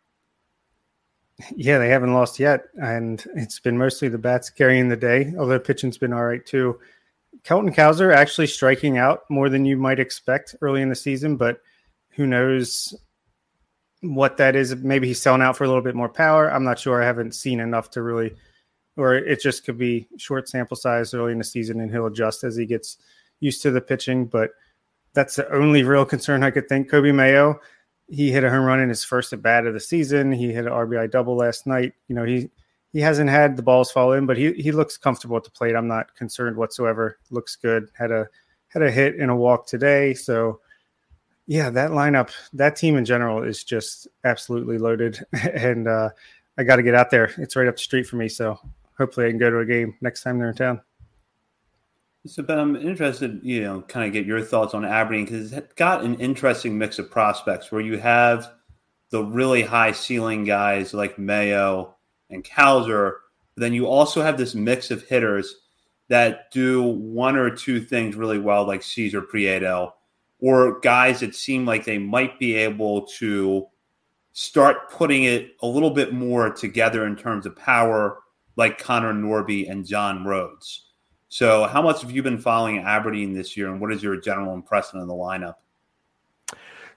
[1.55, 5.31] Yeah, they haven't lost yet, and it's been mostly the bats carrying the day.
[5.37, 6.79] Although pitching's been all right too.
[7.43, 11.61] Colton Cowser actually striking out more than you might expect early in the season, but
[12.09, 12.95] who knows
[14.01, 14.75] what that is?
[14.75, 16.51] Maybe he's selling out for a little bit more power.
[16.51, 17.01] I'm not sure.
[17.01, 18.35] I haven't seen enough to really,
[18.97, 22.43] or it just could be short sample size early in the season, and he'll adjust
[22.43, 22.97] as he gets
[23.39, 24.25] used to the pitching.
[24.25, 24.51] But
[25.13, 26.89] that's the only real concern I could think.
[26.89, 27.59] Coby Mayo
[28.09, 30.31] he hit a home run in his first at bat of the season.
[30.31, 31.93] He hit an RBI double last night.
[32.07, 32.49] You know, he
[32.91, 35.75] he hasn't had the balls fall in, but he he looks comfortable at the plate.
[35.75, 37.19] I'm not concerned whatsoever.
[37.29, 37.87] Looks good.
[37.97, 38.27] Had a
[38.69, 40.13] had a hit and a walk today.
[40.13, 40.59] So
[41.45, 45.19] yeah, that lineup, that team in general is just absolutely loaded.
[45.53, 46.09] and uh,
[46.57, 47.31] I got to get out there.
[47.37, 48.29] It's right up the street for me.
[48.29, 48.59] So
[48.97, 50.81] hopefully I can go to a game next time they're in town.
[52.25, 55.73] So, Ben, I'm interested, you know, kind of get your thoughts on Aberdeen because it's
[55.75, 58.51] got an interesting mix of prospects where you have
[59.09, 61.95] the really high ceiling guys like Mayo
[62.29, 63.13] and Cowser.
[63.55, 65.55] Then you also have this mix of hitters
[66.09, 69.93] that do one or two things really well, like Caesar Prieto,
[70.39, 73.65] or guys that seem like they might be able to
[74.33, 78.19] start putting it a little bit more together in terms of power,
[78.57, 80.88] like Connor Norby and John Rhodes.
[81.29, 84.55] So, how much have you been following Aberdeen this year, and what is your general
[84.55, 85.55] impression of the lineup?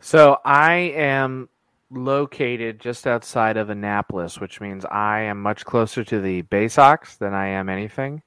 [0.01, 1.51] So, I am
[1.91, 7.35] located just outside of Annapolis, which means I am much closer to the Baysox than
[7.35, 8.23] I am anything.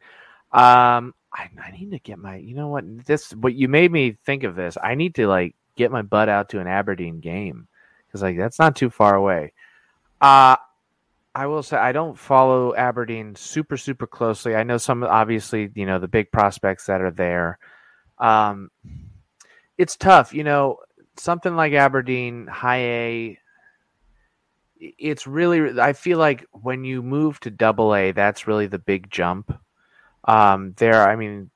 [0.51, 4.17] Um, I, I need to get my, you know what, this, what you made me
[4.25, 4.77] think of this.
[4.81, 7.67] I need to like get my butt out to an Aberdeen game
[8.07, 9.53] because like that's not too far away.
[10.21, 10.55] Uh,
[11.35, 14.55] I will say I don't follow Aberdeen super super closely.
[14.55, 17.59] I know some obviously you know the big prospects that are there.
[18.17, 18.71] Um,
[19.77, 20.77] it's tough, you know,
[21.17, 23.39] something like Aberdeen High A.
[24.79, 29.11] It's really I feel like when you move to Double A, that's really the big
[29.11, 29.53] jump.
[30.23, 31.49] Um, there, I mean,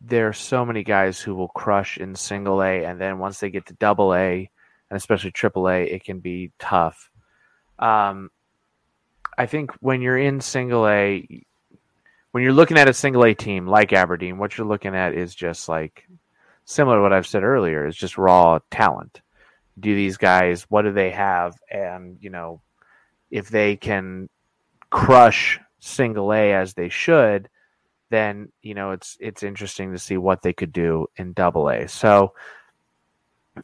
[0.00, 3.50] there are so many guys who will crush in single A, and then once they
[3.50, 4.50] get to double A,
[4.90, 7.10] and especially triple A, it can be tough.
[7.78, 8.30] Um,
[9.38, 11.26] I think when you're in single A,
[12.32, 15.34] when you're looking at a single A team like Aberdeen, what you're looking at is
[15.34, 16.06] just like
[16.64, 19.20] similar to what I've said earlier, is just raw talent.
[19.78, 21.54] Do these guys, what do they have?
[21.70, 22.60] And, you know,
[23.30, 24.28] if they can
[24.90, 27.48] crush single A as they should,
[28.10, 31.88] then you know it's it's interesting to see what they could do in double A.
[31.88, 32.34] So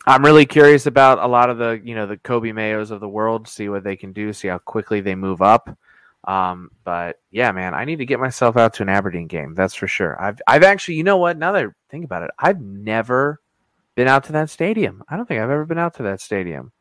[0.06, 3.08] I'm really curious about a lot of the you know the Coby Mayos of the
[3.08, 5.76] world, see what they can do, see how quickly they move up.
[6.24, 9.54] Um, but yeah, man, I need to get myself out to an Aberdeen game.
[9.54, 10.20] That's for sure.
[10.22, 11.36] I've I've actually, you know what?
[11.36, 13.40] Now that I think about it, I've never
[13.94, 15.02] been out to that stadium.
[15.08, 16.72] I don't think I've ever been out to that stadium.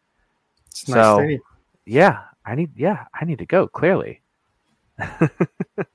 [0.67, 1.41] It's so, nice stadium.
[1.85, 3.67] yeah, I need yeah, I need to go.
[3.67, 4.21] Clearly,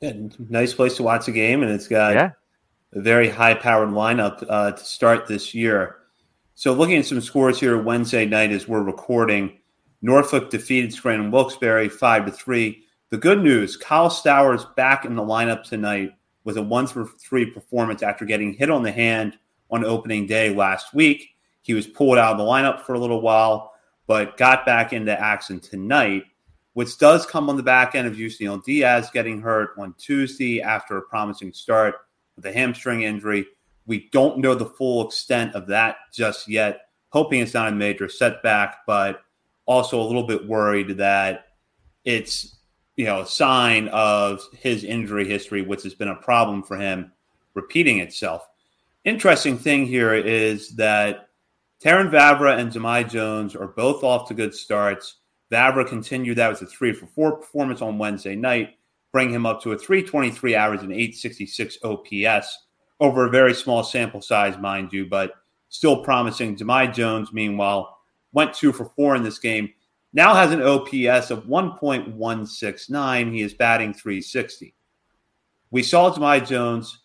[0.01, 2.33] yeah, nice place to watch a game, and it's got yeah.
[2.93, 5.97] a very high-powered lineup uh, to start this year.
[6.59, 9.59] So, looking at some scores here Wednesday night as we're recording,
[10.01, 12.83] Norfolk defeated Scranton Wilkes-Barre five to three.
[13.11, 16.13] The good news: Kyle Stowers back in the lineup tonight
[16.45, 19.37] with a one for three performance after getting hit on the hand
[19.71, 21.29] on opening day last week.
[21.61, 23.75] He was pulled out of the lineup for a little while,
[24.07, 26.25] but got back into action tonight
[26.77, 30.99] which does come on the back end of Yusniel Diaz getting hurt on Tuesday after
[30.99, 31.95] a promising start
[32.37, 33.47] with a hamstring injury.
[33.87, 36.83] We don't know the full extent of that just yet.
[37.11, 39.23] Hoping it's not a major setback, but
[39.65, 41.47] also a little bit worried that
[42.05, 42.57] it's
[42.97, 47.13] you know a sign of his injury history, which has been a problem for him,
[47.55, 48.47] repeating itself.
[49.05, 51.29] Interesting thing here is that
[51.83, 55.17] Terrin Vavra and Jahmai Jones are both off to good starts.
[55.53, 58.71] Vavra continued that with a three for four performance on Wednesday night,
[59.13, 62.66] bring him up to a 323 average and 866 OPS
[63.01, 65.33] over a very small sample size, mind you, but
[65.69, 66.57] still promising.
[66.57, 67.99] Jahmai Jones, meanwhile,
[68.33, 69.73] went two for four in this game.
[70.13, 73.33] Now has an OPS of 1.169.
[73.33, 74.75] He is batting 360.
[75.71, 77.01] We saw Jahmai Jones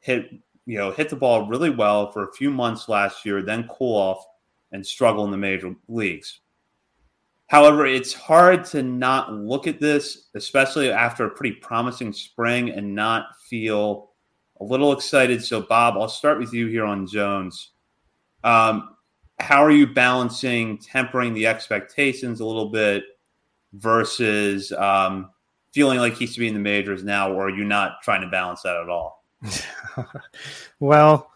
[0.00, 0.30] hit,
[0.64, 3.96] you know, hit the ball really well for a few months last year, then cool
[3.96, 4.24] off
[4.72, 6.40] and struggle in the major leagues.
[7.48, 12.94] However, it's hard to not look at this, especially after a pretty promising spring, and
[12.94, 14.07] not feel
[14.60, 15.44] a little excited.
[15.44, 17.70] So, Bob, I'll start with you here on Jones.
[18.44, 18.96] Um,
[19.38, 23.04] how are you balancing tempering the expectations a little bit
[23.72, 25.30] versus um,
[25.72, 28.28] feeling like he's to be in the majors now, or are you not trying to
[28.28, 29.24] balance that at all?
[30.80, 31.30] well,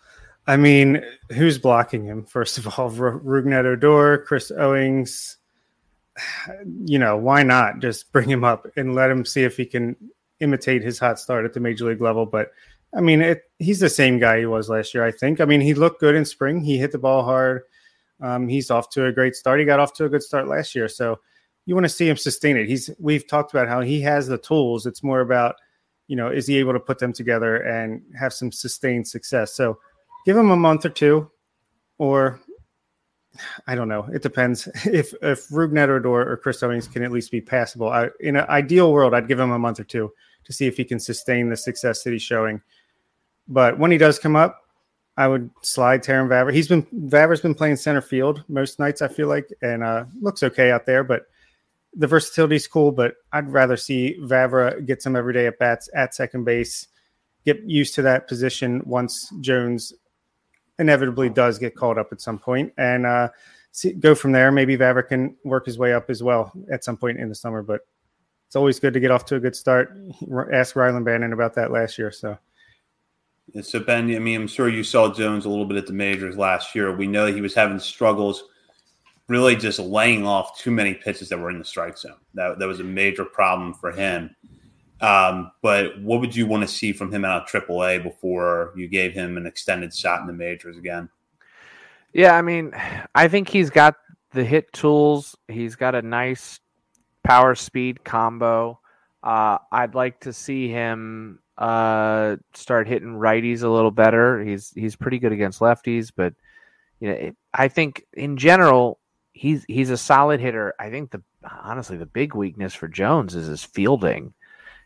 [0.47, 2.25] I mean, who's blocking him?
[2.25, 5.37] First of all, R- Rougned Odor, Chris Owings
[6.85, 9.97] you know, why not just bring him up and let him see if he can
[10.41, 12.27] imitate his hot start at the major league level?
[12.27, 12.53] But
[12.95, 15.40] I mean, it, he's the same guy he was last year, I think.
[15.40, 16.61] I mean, he looked good in spring.
[16.61, 17.62] He hit the ball hard.
[18.20, 19.61] Um, he's off to a great start.
[19.61, 20.88] He got off to a good start last year.
[20.88, 21.18] So
[21.66, 22.68] you want to see him sustain it.
[22.68, 24.86] He's we've talked about how he has the tools.
[24.86, 25.57] It's more about,
[26.07, 29.55] you know, is he able to put them together and have some sustained success?
[29.55, 29.78] So
[30.26, 31.30] give him a month or two,
[31.99, 32.40] or
[33.66, 34.07] I don't know.
[34.12, 34.68] It depends.
[34.84, 38.47] If if Rougned Odor or Chris Owings can at least be passable, I, in an
[38.49, 40.12] ideal world, I'd give him a month or two
[40.45, 42.61] to see if he can sustain the success that he's showing.
[43.49, 44.61] But when he does come up,
[45.16, 46.53] I would slide Terrin Vavra.
[46.53, 50.43] He's been Vavra's been playing center field most nights, I feel like, and uh, looks
[50.43, 51.05] okay out there.
[51.05, 51.26] But
[51.95, 52.93] the versatility's cool.
[52.93, 56.88] But I'd rather see Vavra get some everyday at bats at second base,
[57.45, 59.93] get used to that position once Jones
[60.78, 63.28] inevitably does get called up at some point, and uh,
[63.72, 64.51] see, go from there.
[64.51, 67.62] Maybe Vavra can work his way up as well at some point in the summer.
[67.62, 67.82] But
[68.47, 69.95] it's always good to get off to a good start.
[70.53, 72.11] Ask Rylan Bannon about that last year.
[72.11, 72.38] So.
[73.61, 76.39] So Ben, I mean, I'm sure you saw Jones a little bit at the majors
[76.39, 76.95] last year.
[76.95, 78.45] We know he was having struggles,
[79.29, 82.17] really just laying off too many pitches that were in the strike zone.
[82.35, 84.35] That that was a major problem for him.
[85.03, 88.89] Um, but what would you want to see from him out of AAA before you
[88.89, 91.11] gave him an extended shot in the majors again?
[92.13, 92.73] Yeah, I mean,
[93.15, 93.97] I think he's got
[94.31, 95.37] the hit tools.
[95.49, 96.61] He's got a nice
[97.25, 98.79] power speed combo.
[99.23, 104.43] Uh, I'd like to see him uh, start hitting righties a little better.
[104.43, 106.35] He's he's pretty good against lefties, but
[107.01, 108.99] you know, I think in general
[109.33, 110.75] he's he's a solid hitter.
[110.79, 114.35] I think the honestly the big weakness for Jones is his fielding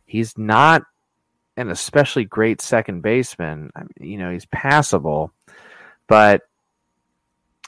[0.06, 0.84] he's not
[1.56, 3.70] an especially great second baseman.
[3.74, 5.32] I mean, you know, he's passable,
[6.06, 6.42] but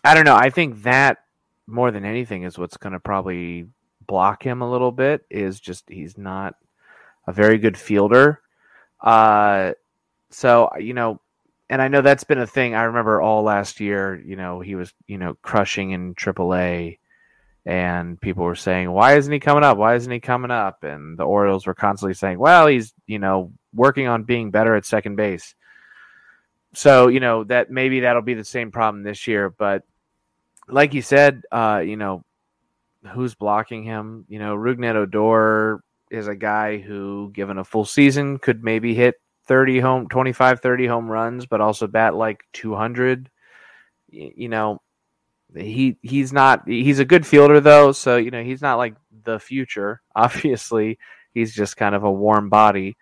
[0.05, 0.37] I don't know.
[0.37, 1.19] I think that
[1.67, 3.67] more than anything is what's going to probably
[4.07, 5.27] block him a little bit.
[5.29, 6.55] Is just he's not
[7.27, 8.41] a very good fielder.
[9.01, 9.73] Uh,
[10.31, 11.21] so you know,
[11.71, 12.75] and I know that's been a thing.
[12.75, 16.99] I remember all last year, you know, he was, you know, crushing in AAA,
[17.67, 19.79] and people were saying, "Why isn't he coming up?
[19.79, 23.53] Why isn't he coming up?" And the Orioles were constantly saying, "Well, he's, you know,
[23.75, 25.55] working on being better at second base."
[26.75, 29.85] So, you know, that maybe that'll be the same problem this year, but
[30.69, 32.25] like you said, uh, you know,
[33.13, 34.27] who's blocking him?
[34.29, 39.17] You know, Rougned Odor is a guy who, given a full season, could maybe hit
[39.49, 43.31] 30 home 25 30 home runs but also bat like 200
[44.11, 44.81] you know
[45.57, 48.95] he he's not he's a good fielder though so you know he's not like
[49.25, 50.99] the future obviously.
[51.35, 52.97] He's just kind of a warm body.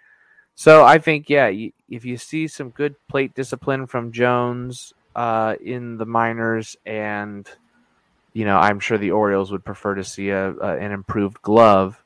[0.55, 1.51] So i think yeah
[1.89, 7.49] if you see some good plate discipline from jones uh, in the minors and
[8.33, 12.03] you know i'm sure the orioles would prefer to see a, a an improved glove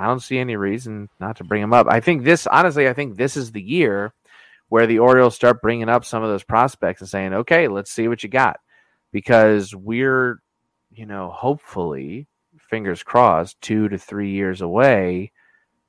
[0.00, 1.86] I don't see any reason not to bring him up.
[1.90, 4.14] I think this, honestly, I think this is the year
[4.70, 8.08] where the Orioles start bringing up some of those prospects and saying, okay, let's see
[8.08, 8.60] what you got.
[9.12, 10.40] Because we're,
[10.90, 12.26] you know, hopefully,
[12.70, 15.32] fingers crossed, two to three years away,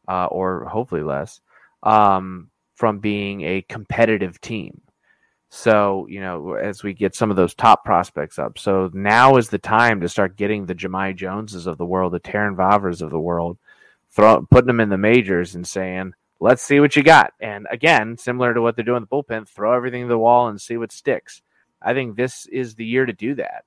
[0.09, 1.39] uh, or hopefully less,
[1.83, 4.81] um, from being a competitive team.
[5.49, 8.57] So, you know, as we get some of those top prospects up.
[8.57, 12.19] So now is the time to start getting the Jahmai Joneses of the world, the
[12.19, 13.57] Terrin Vavras of the world,
[14.11, 17.33] throw, putting them in the majors and saying, let's see what you got.
[17.39, 20.47] And again, similar to what they're doing in the bullpen, throw everything to the wall
[20.47, 21.41] and see what sticks.
[21.81, 23.65] I think this is the year to do that.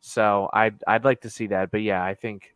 [0.00, 1.70] So I'd I'd like to see that.
[1.70, 2.54] But yeah, I think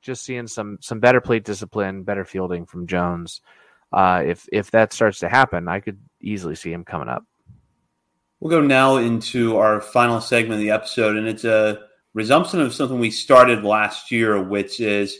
[0.00, 3.42] just seeing some some better plate discipline, better fielding from Jones.
[3.92, 7.24] Uh, if if that starts to happen, I could easily see him coming up.
[8.40, 11.80] We'll go now into our final segment of the episode, and it's a
[12.14, 15.18] resumption of something we started last year, which is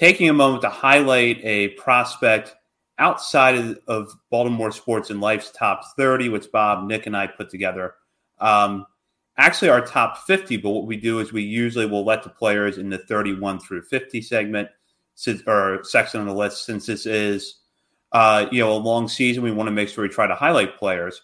[0.00, 2.56] taking a moment to highlight a prospect
[2.98, 7.94] outside of, Baltimore Sports and Life's top 30, which Bob, Nick, and I put together.
[8.38, 8.86] Um,
[9.36, 12.78] actually, our top 50, but what we do is we usually will let the players
[12.78, 14.68] in the 31 through 50 segment
[15.46, 17.60] or section on the list, since this is
[18.12, 20.78] uh, you know a long season, we want to make sure we try to highlight
[20.78, 21.20] players.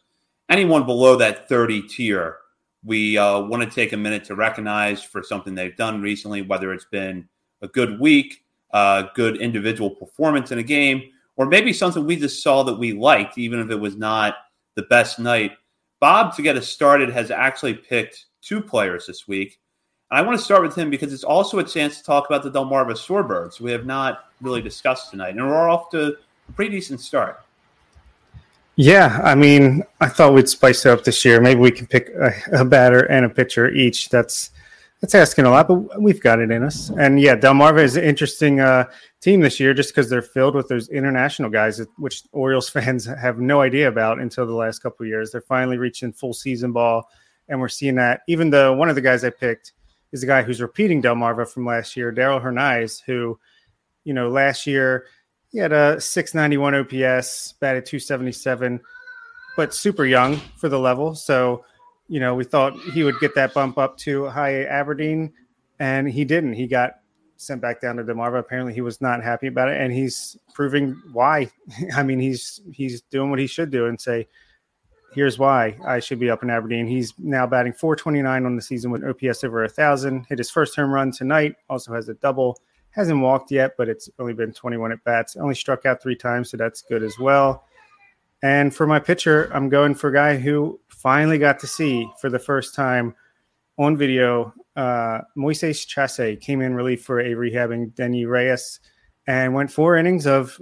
[0.50, 2.36] Anyone below that 30 tier,
[2.84, 6.74] we uh, want to take a minute to recognize for something they've done recently, whether
[6.74, 7.26] it's been
[7.62, 11.02] a good week, uh, good individual performance in a game,
[11.36, 14.36] or maybe something we just saw that we liked, even if it was not
[14.74, 15.52] the best night.
[16.00, 19.58] Bob, to get us started, has actually picked two players this week.
[20.10, 22.42] And I want to start with him because it's also a chance to talk about
[22.42, 25.30] the Delmarva Shorebirds we have not really discussed tonight.
[25.30, 26.16] And we're off to
[26.48, 27.40] a pretty decent start.
[28.76, 31.40] Yeah, I mean, I thought we'd spice it up this year.
[31.40, 34.10] Maybe we can pick a, a batter and a pitcher each.
[34.10, 34.50] That's
[35.06, 36.90] that's asking a lot, but we've got it in us.
[36.98, 38.86] And yeah, Delmarva is an interesting uh,
[39.20, 43.38] team this year just because they're filled with those international guys, which Orioles fans have
[43.38, 45.30] no idea about until the last couple of years.
[45.30, 47.08] They're finally reaching full season ball,
[47.48, 48.22] and we're seeing that.
[48.26, 49.74] Even though one of the guys I picked
[50.10, 53.38] is a guy who's repeating Delmarva from last year, Darell Hernaiz, who,
[54.02, 55.06] you know, last year
[55.52, 58.80] he had a 691 OPS, batted 277,
[59.56, 61.14] but super young for the level.
[61.14, 61.64] So
[62.08, 65.32] you know, we thought he would get that bump up to high Aberdeen,
[65.78, 66.54] and he didn't.
[66.54, 67.00] He got
[67.36, 68.38] sent back down to Delmarva.
[68.38, 71.50] Apparently, he was not happy about it, and he's proving why.
[71.94, 74.28] I mean, he's he's doing what he should do and say,
[75.14, 78.90] "Here's why I should be up in Aberdeen." He's now batting 429 on the season
[78.90, 80.26] with OPS over a thousand.
[80.28, 81.56] Hit his first home run tonight.
[81.68, 82.60] Also has a double.
[82.90, 85.36] Hasn't walked yet, but it's only been 21 at bats.
[85.36, 87.65] Only struck out three times, so that's good as well.
[88.46, 92.30] And for my pitcher, I'm going for a guy who finally got to see for
[92.30, 93.16] the first time
[93.76, 94.54] on video.
[94.76, 98.78] Uh, Moises Chace came in relief for a rehabbing Denyi Reyes
[99.26, 100.60] and went four innings of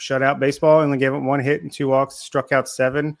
[0.00, 0.80] shutout baseball.
[0.80, 3.18] and Only gave it one hit and two walks, struck out seven.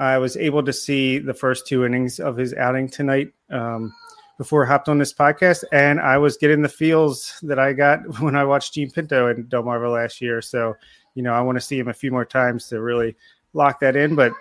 [0.00, 3.94] I was able to see the first two innings of his outing tonight um,
[4.38, 8.00] before I hopped on this podcast, and I was getting the feels that I got
[8.20, 10.42] when I watched Jean Pinto in Delmarva last year.
[10.42, 10.74] So,
[11.14, 13.16] you know, I want to see him a few more times to really
[13.52, 14.14] lock that in.
[14.14, 14.32] But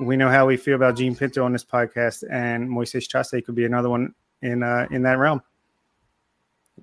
[0.00, 3.54] we know how we feel about Jean Pinto on this podcast, and Moises Chace could
[3.54, 5.42] be another one in uh, in that realm.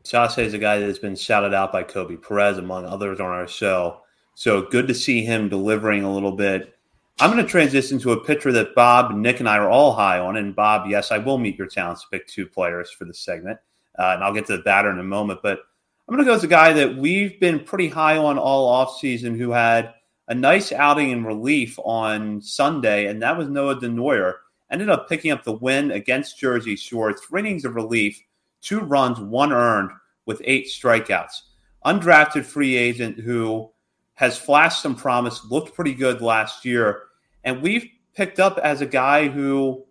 [0.03, 3.27] Chace is a guy that has been shouted out by Kobe Perez, among others, on
[3.27, 4.01] our show.
[4.35, 6.77] So good to see him delivering a little bit.
[7.19, 10.19] I'm going to transition to a pitcher that Bob, Nick, and I are all high
[10.19, 10.37] on.
[10.37, 13.57] And Bob, yes, I will meet your talents to pick two players for this segment.
[13.97, 15.39] Uh, and I'll get to the batter in a moment.
[15.41, 15.61] But
[16.07, 19.37] I'm going to go with a guy that we've been pretty high on all offseason
[19.37, 19.93] who had
[20.29, 24.35] a nice outing in relief on Sunday, and that was Noah Denoyer.
[24.71, 27.11] Ended up picking up the win against Jersey Shore.
[27.11, 28.21] Three innings of relief,
[28.61, 29.91] two runs, one earned
[30.25, 31.41] with eight strikeouts.
[31.85, 33.69] Undrafted free agent who
[34.13, 37.03] has flashed some promise, looked pretty good last year.
[37.43, 37.85] And we've
[38.15, 39.85] picked up as a guy who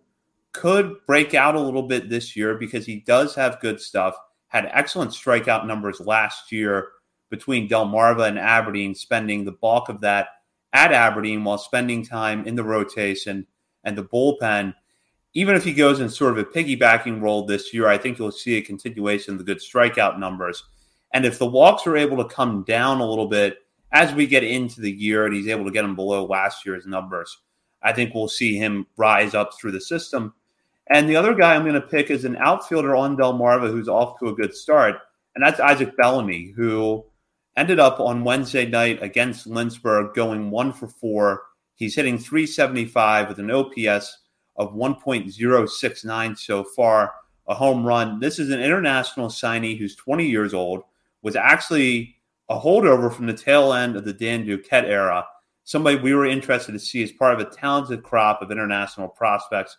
[0.51, 4.15] could break out a little bit this year because he does have good stuff.
[4.47, 6.89] Had excellent strikeout numbers last year
[7.29, 10.29] between Delmarva and Aberdeen, spending the bulk of that
[10.73, 13.45] at Aberdeen while spending time in the rotation
[13.83, 14.73] and the bullpen.
[15.33, 18.31] Even if he goes in sort of a piggybacking role this year, I think you'll
[18.31, 20.63] see a continuation of the good strikeout numbers.
[21.13, 23.57] And if the walks are able to come down a little bit
[23.91, 26.85] as we get into the year and he's able to get them below last year's
[26.85, 27.37] numbers,
[27.81, 30.33] I think we'll see him rise up through the system.
[30.89, 34.19] And the other guy I'm going to pick is an outfielder on Delmarva who's off
[34.19, 34.95] to a good start,
[35.35, 37.03] and that's Isaac Bellony, who
[37.57, 41.43] ended up on Wednesday night against Lynchburg going one for four.
[41.75, 44.17] He's hitting 375 with an OPS
[44.55, 47.13] of 1.069 so far,
[47.47, 48.19] a home run.
[48.19, 50.83] This is an international signee who's 20 years old,
[51.21, 52.15] was actually
[52.49, 55.25] a holdover from the tail end of the Dan Duquette era.
[55.63, 59.77] Somebody we were interested to see as part of a talented crop of international prospects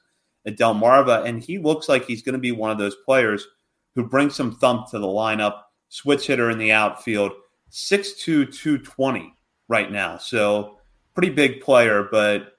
[0.49, 1.25] at Delmarva.
[1.25, 3.47] And he looks like he's going to be one of those players
[3.95, 7.33] who brings some thump to the lineup, switch hitter in the outfield,
[7.71, 9.35] 6'2, 220
[9.69, 10.17] right now.
[10.17, 10.79] So
[11.15, 12.55] pretty big player, but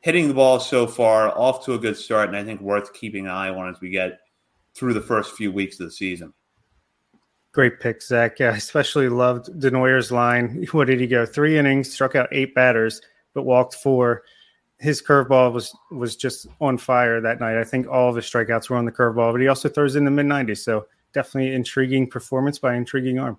[0.00, 3.26] hitting the ball so far, off to a good start, and I think worth keeping
[3.26, 4.18] an eye on as we get
[4.74, 6.32] through the first few weeks of the season.
[7.52, 8.38] Great pick, Zach.
[8.40, 10.66] Yeah, I especially loved Denoyer's line.
[10.72, 11.24] What did he go?
[11.24, 13.00] Three innings, struck out eight batters,
[13.32, 14.24] but walked four.
[14.78, 17.58] His curveball was was just on fire that night.
[17.58, 20.04] I think all of his strikeouts were on the curveball, but he also throws in
[20.04, 20.58] the mid 90s.
[20.58, 23.38] So definitely intriguing performance by intriguing arm.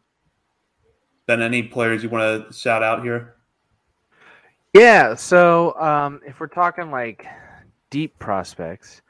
[1.27, 3.35] Ben, any players you want to shout out here?
[4.73, 5.15] Yeah.
[5.15, 7.25] So um, if we're talking like
[7.89, 9.01] deep prospects,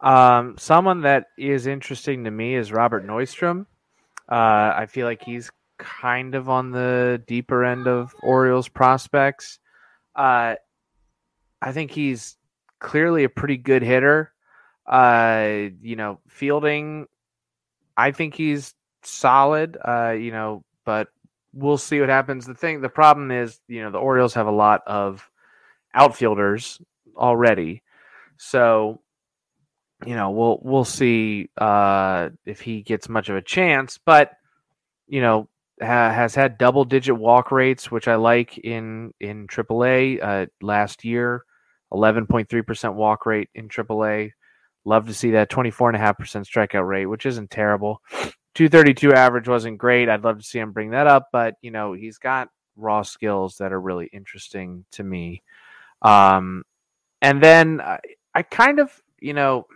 [0.00, 3.66] um, someone that is interesting to me is Robert Neustrom.
[4.30, 9.58] Uh, I feel like he's kind of on the deeper end of Orioles prospects.
[10.14, 10.54] Uh,
[11.62, 12.36] I think he's
[12.78, 14.32] clearly a pretty good hitter.
[14.86, 17.06] Uh, you know, fielding,
[17.96, 19.76] I think he's solid.
[19.82, 21.08] Uh, you know, but
[21.52, 22.46] we'll see what happens.
[22.46, 25.28] The thing, the problem is, you know, the Orioles have a lot of
[25.94, 26.80] outfielders
[27.16, 27.82] already,
[28.36, 29.00] so
[30.06, 33.98] you know we'll we'll see uh, if he gets much of a chance.
[33.98, 34.32] But
[35.06, 35.48] you know,
[35.80, 41.04] ha- has had double digit walk rates, which I like in in AAA uh, last
[41.04, 41.44] year.
[41.92, 44.32] 11.3% walk rate in AAA.
[44.84, 48.02] Love to see that 24.5% strikeout rate, which isn't terrible.
[48.54, 50.08] 232 average wasn't great.
[50.08, 53.58] I'd love to see him bring that up, but you know, he's got raw skills
[53.58, 55.42] that are really interesting to me.
[56.02, 56.64] Um,
[57.22, 58.00] and then I,
[58.34, 59.66] I kind of, you know,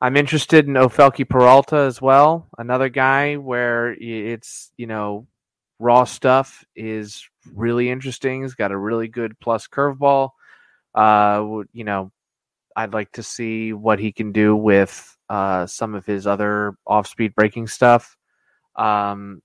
[0.00, 2.48] I'm interested in Ofelky Peralta as well.
[2.58, 5.28] Another guy where it's, you know,
[5.78, 8.42] raw stuff is really interesting.
[8.42, 10.30] He's got a really good plus curveball.
[10.94, 12.12] Uh, you know,
[12.76, 17.34] I'd like to see what he can do with uh, some of his other off-speed
[17.34, 18.16] breaking stuff.
[18.76, 19.42] Um,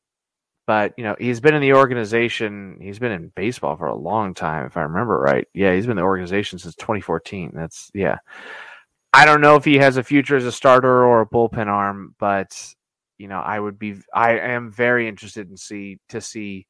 [0.65, 2.77] but you know, he's been in the organization.
[2.81, 5.47] He's been in baseball for a long time, if I remember right.
[5.53, 7.51] Yeah, he's been in the organization since 2014.
[7.53, 8.17] That's yeah.
[9.13, 12.15] I don't know if he has a future as a starter or a bullpen arm,
[12.19, 12.75] but
[13.17, 13.95] you know, I would be.
[14.13, 16.67] I am very interested in see to see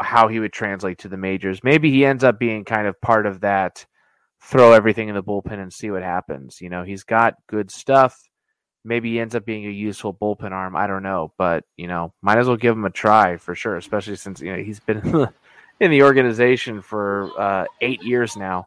[0.00, 1.62] how he would translate to the majors.
[1.62, 3.86] Maybe he ends up being kind of part of that
[4.42, 6.60] throw everything in the bullpen and see what happens.
[6.60, 8.18] You know, he's got good stuff.
[8.84, 10.74] Maybe he ends up being a useful bullpen arm.
[10.74, 13.76] I don't know, but you know, might as well give him a try for sure.
[13.76, 15.28] Especially since you know he's been
[15.80, 18.66] in the, organization for uh, eight years now.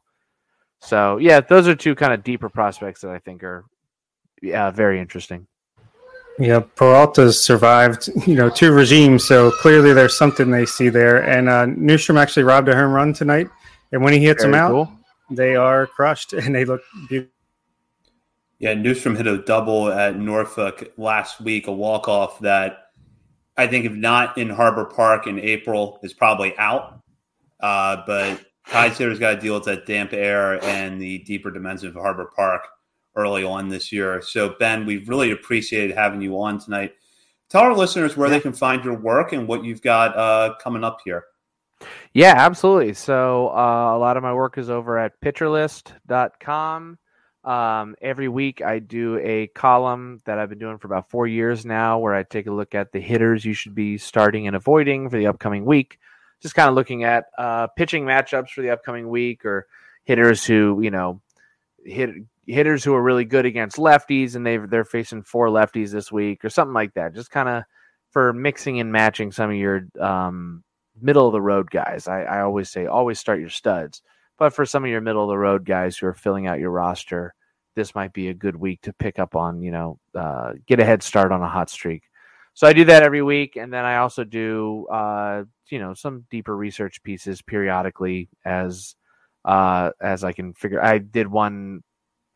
[0.79, 3.65] So yeah, those are two kind of deeper prospects that I think are
[4.41, 5.47] yeah very interesting.
[6.37, 11.23] Yeah, Peralta's survived, you know, two regimes, so clearly there's something they see there.
[11.23, 13.47] And uh, Neustrom actually robbed a home run tonight,
[13.93, 14.99] and when he hits Very them out, cool
[15.29, 17.31] they are crushed and they look beautiful.
[18.59, 22.85] Yeah, Neustrom hit a double at Norfolk last week, a walk off that
[23.57, 27.01] I think, if not in Harbor Park in April, is probably out.
[27.59, 31.95] Uh, but Tides hitters got to deal with that damp air and the deeper dimensions
[31.95, 32.67] of Harbor Park
[33.15, 34.21] early on this year.
[34.21, 36.93] So, Ben, we've really appreciated having you on tonight.
[37.49, 38.35] Tell our listeners where yeah.
[38.35, 41.25] they can find your work and what you've got uh, coming up here.
[42.13, 42.93] Yeah, absolutely.
[42.93, 46.97] So uh, a lot of my work is over at pitcherlist.com.
[47.43, 51.63] Um, every week I do a column that I've been doing for about four years
[51.63, 55.09] now where I take a look at the hitters you should be starting and avoiding
[55.09, 55.99] for the upcoming week.
[56.41, 59.67] Just kind of looking at uh, pitching matchups for the upcoming week or
[60.05, 61.21] hitters who, you know,
[61.85, 62.09] hit
[62.45, 66.45] hitters who are really good against lefties and they they're facing four lefties this week
[66.45, 67.13] or something like that.
[67.15, 67.63] Just kind of
[68.11, 70.63] for mixing and matching some of your um,
[71.01, 72.07] middle of the road guys.
[72.07, 74.01] I, I always say always start your studs.
[74.37, 76.71] But for some of your middle of the road guys who are filling out your
[76.71, 77.33] roster,
[77.75, 80.85] this might be a good week to pick up on, you know, uh, get a
[80.85, 82.03] head start on a hot streak.
[82.53, 86.25] So I do that every week, and then I also do, uh, you know, some
[86.29, 88.95] deeper research pieces periodically as
[89.43, 90.83] uh, as I can figure.
[90.83, 91.83] I did one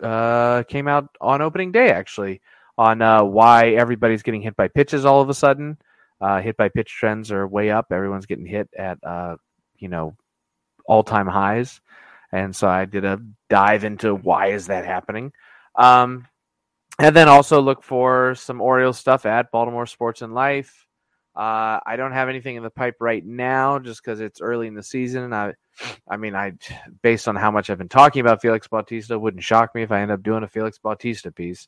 [0.02, 2.42] uh, came out on opening day actually
[2.78, 5.78] on uh, why everybody's getting hit by pitches all of a sudden.
[6.22, 7.88] Uh, hit by pitch trends are way up.
[7.92, 9.36] Everyone's getting hit at uh,
[9.78, 10.16] you know
[10.86, 11.82] all time highs,
[12.32, 13.20] and so I did a
[13.50, 15.32] dive into why is that happening.
[15.76, 16.28] Um,
[17.00, 20.86] and then also look for some Orioles stuff at Baltimore Sports and Life.
[21.36, 24.74] Uh, I don't have anything in the pipe right now, just because it's early in
[24.74, 25.32] the season.
[25.32, 25.54] I,
[26.10, 26.54] I mean, I,
[27.02, 30.02] based on how much I've been talking about Felix Bautista, wouldn't shock me if I
[30.02, 31.68] end up doing a Felix Bautista piece.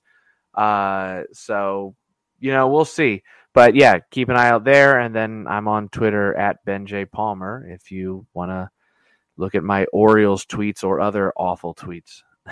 [0.54, 1.96] Uh, so,
[2.40, 3.24] you know, we'll see.
[3.54, 7.06] But yeah, keep an eye out there, and then I'm on Twitter at Ben J
[7.06, 8.70] Palmer if you want to
[9.38, 12.24] look at my Orioles tweets or other awful tweets.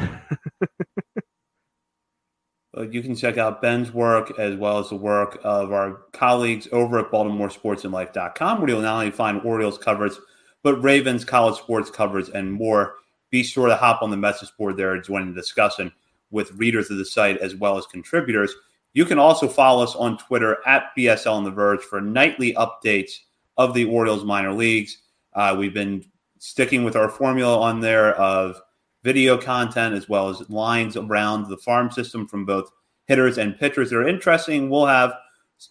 [2.78, 6.68] Uh, you can check out Ben's work as well as the work of our colleagues
[6.72, 10.14] over at BaltimoreSportsAndLife.com, where you'll not only find Orioles coverage,
[10.62, 12.96] but Ravens college sports coverage and more.
[13.32, 15.92] Be sure to hop on the message board there and join the discussion
[16.32, 18.54] with readers of the site as well as contributors.
[18.94, 23.20] You can also follow us on Twitter at BSL on the Verge for nightly updates
[23.58, 24.98] of the Orioles minor leagues.
[25.34, 26.04] Uh, we've been
[26.40, 28.62] sticking with our formula on there of
[29.04, 32.70] video content as well as lines around the farm system from both
[33.06, 34.70] hitters and pitchers that are interesting.
[34.70, 35.14] We'll have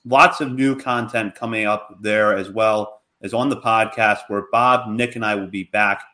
[0.05, 4.89] lots of new content coming up there as well as on the podcast where Bob,
[4.91, 6.05] Nick, and I will be back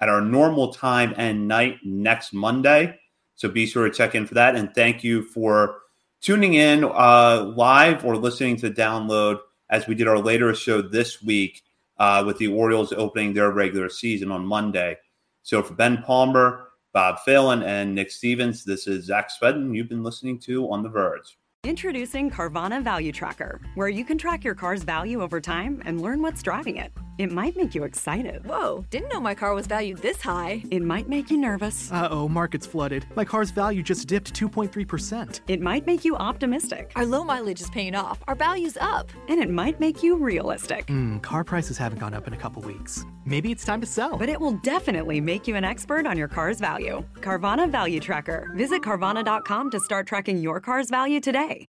[0.00, 2.98] at our normal time and night next Monday.
[3.34, 4.56] So be sure to check in for that.
[4.56, 5.76] And thank you for
[6.20, 9.38] tuning in uh, live or listening to download
[9.70, 11.62] as we did our later show this week
[11.98, 14.96] uh, with the Orioles opening their regular season on Monday.
[15.42, 19.74] So for Ben Palmer, Bob Phelan, and Nick Stevens, this is Zach Spedden.
[19.74, 21.36] You've been listening to On the Verge.
[21.64, 26.20] Introducing Carvana Value Tracker, where you can track your car's value over time and learn
[26.20, 26.92] what's driving it.
[27.18, 28.44] It might make you excited.
[28.44, 30.64] Whoa, didn't know my car was valued this high.
[30.72, 31.92] It might make you nervous.
[31.92, 33.06] Uh oh, market's flooded.
[33.14, 35.40] My car's value just dipped 2.3%.
[35.46, 36.90] It might make you optimistic.
[36.96, 38.18] Our low mileage is paying off.
[38.26, 39.10] Our value's up.
[39.28, 40.88] And it might make you realistic.
[40.88, 43.04] Hmm, car prices haven't gone up in a couple weeks.
[43.24, 44.16] Maybe it's time to sell.
[44.16, 47.04] But it will definitely make you an expert on your car's value.
[47.16, 48.50] Carvana Value Tracker.
[48.54, 51.66] Visit Carvana.com to start tracking your car's value today.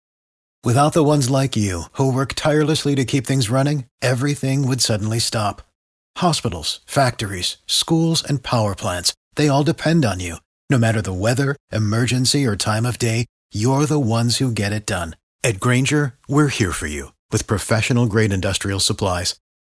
[0.64, 5.20] Without the ones like you, who work tirelessly to keep things running, everything would suddenly
[5.20, 5.62] stop.
[6.18, 10.38] Hospitals, factories, schools, and power plants, they all depend on you.
[10.70, 14.86] No matter the weather, emergency, or time of day, you're the ones who get it
[14.86, 15.18] done.
[15.44, 19.36] At Grainger, we're here for you with professional grade industrial supplies.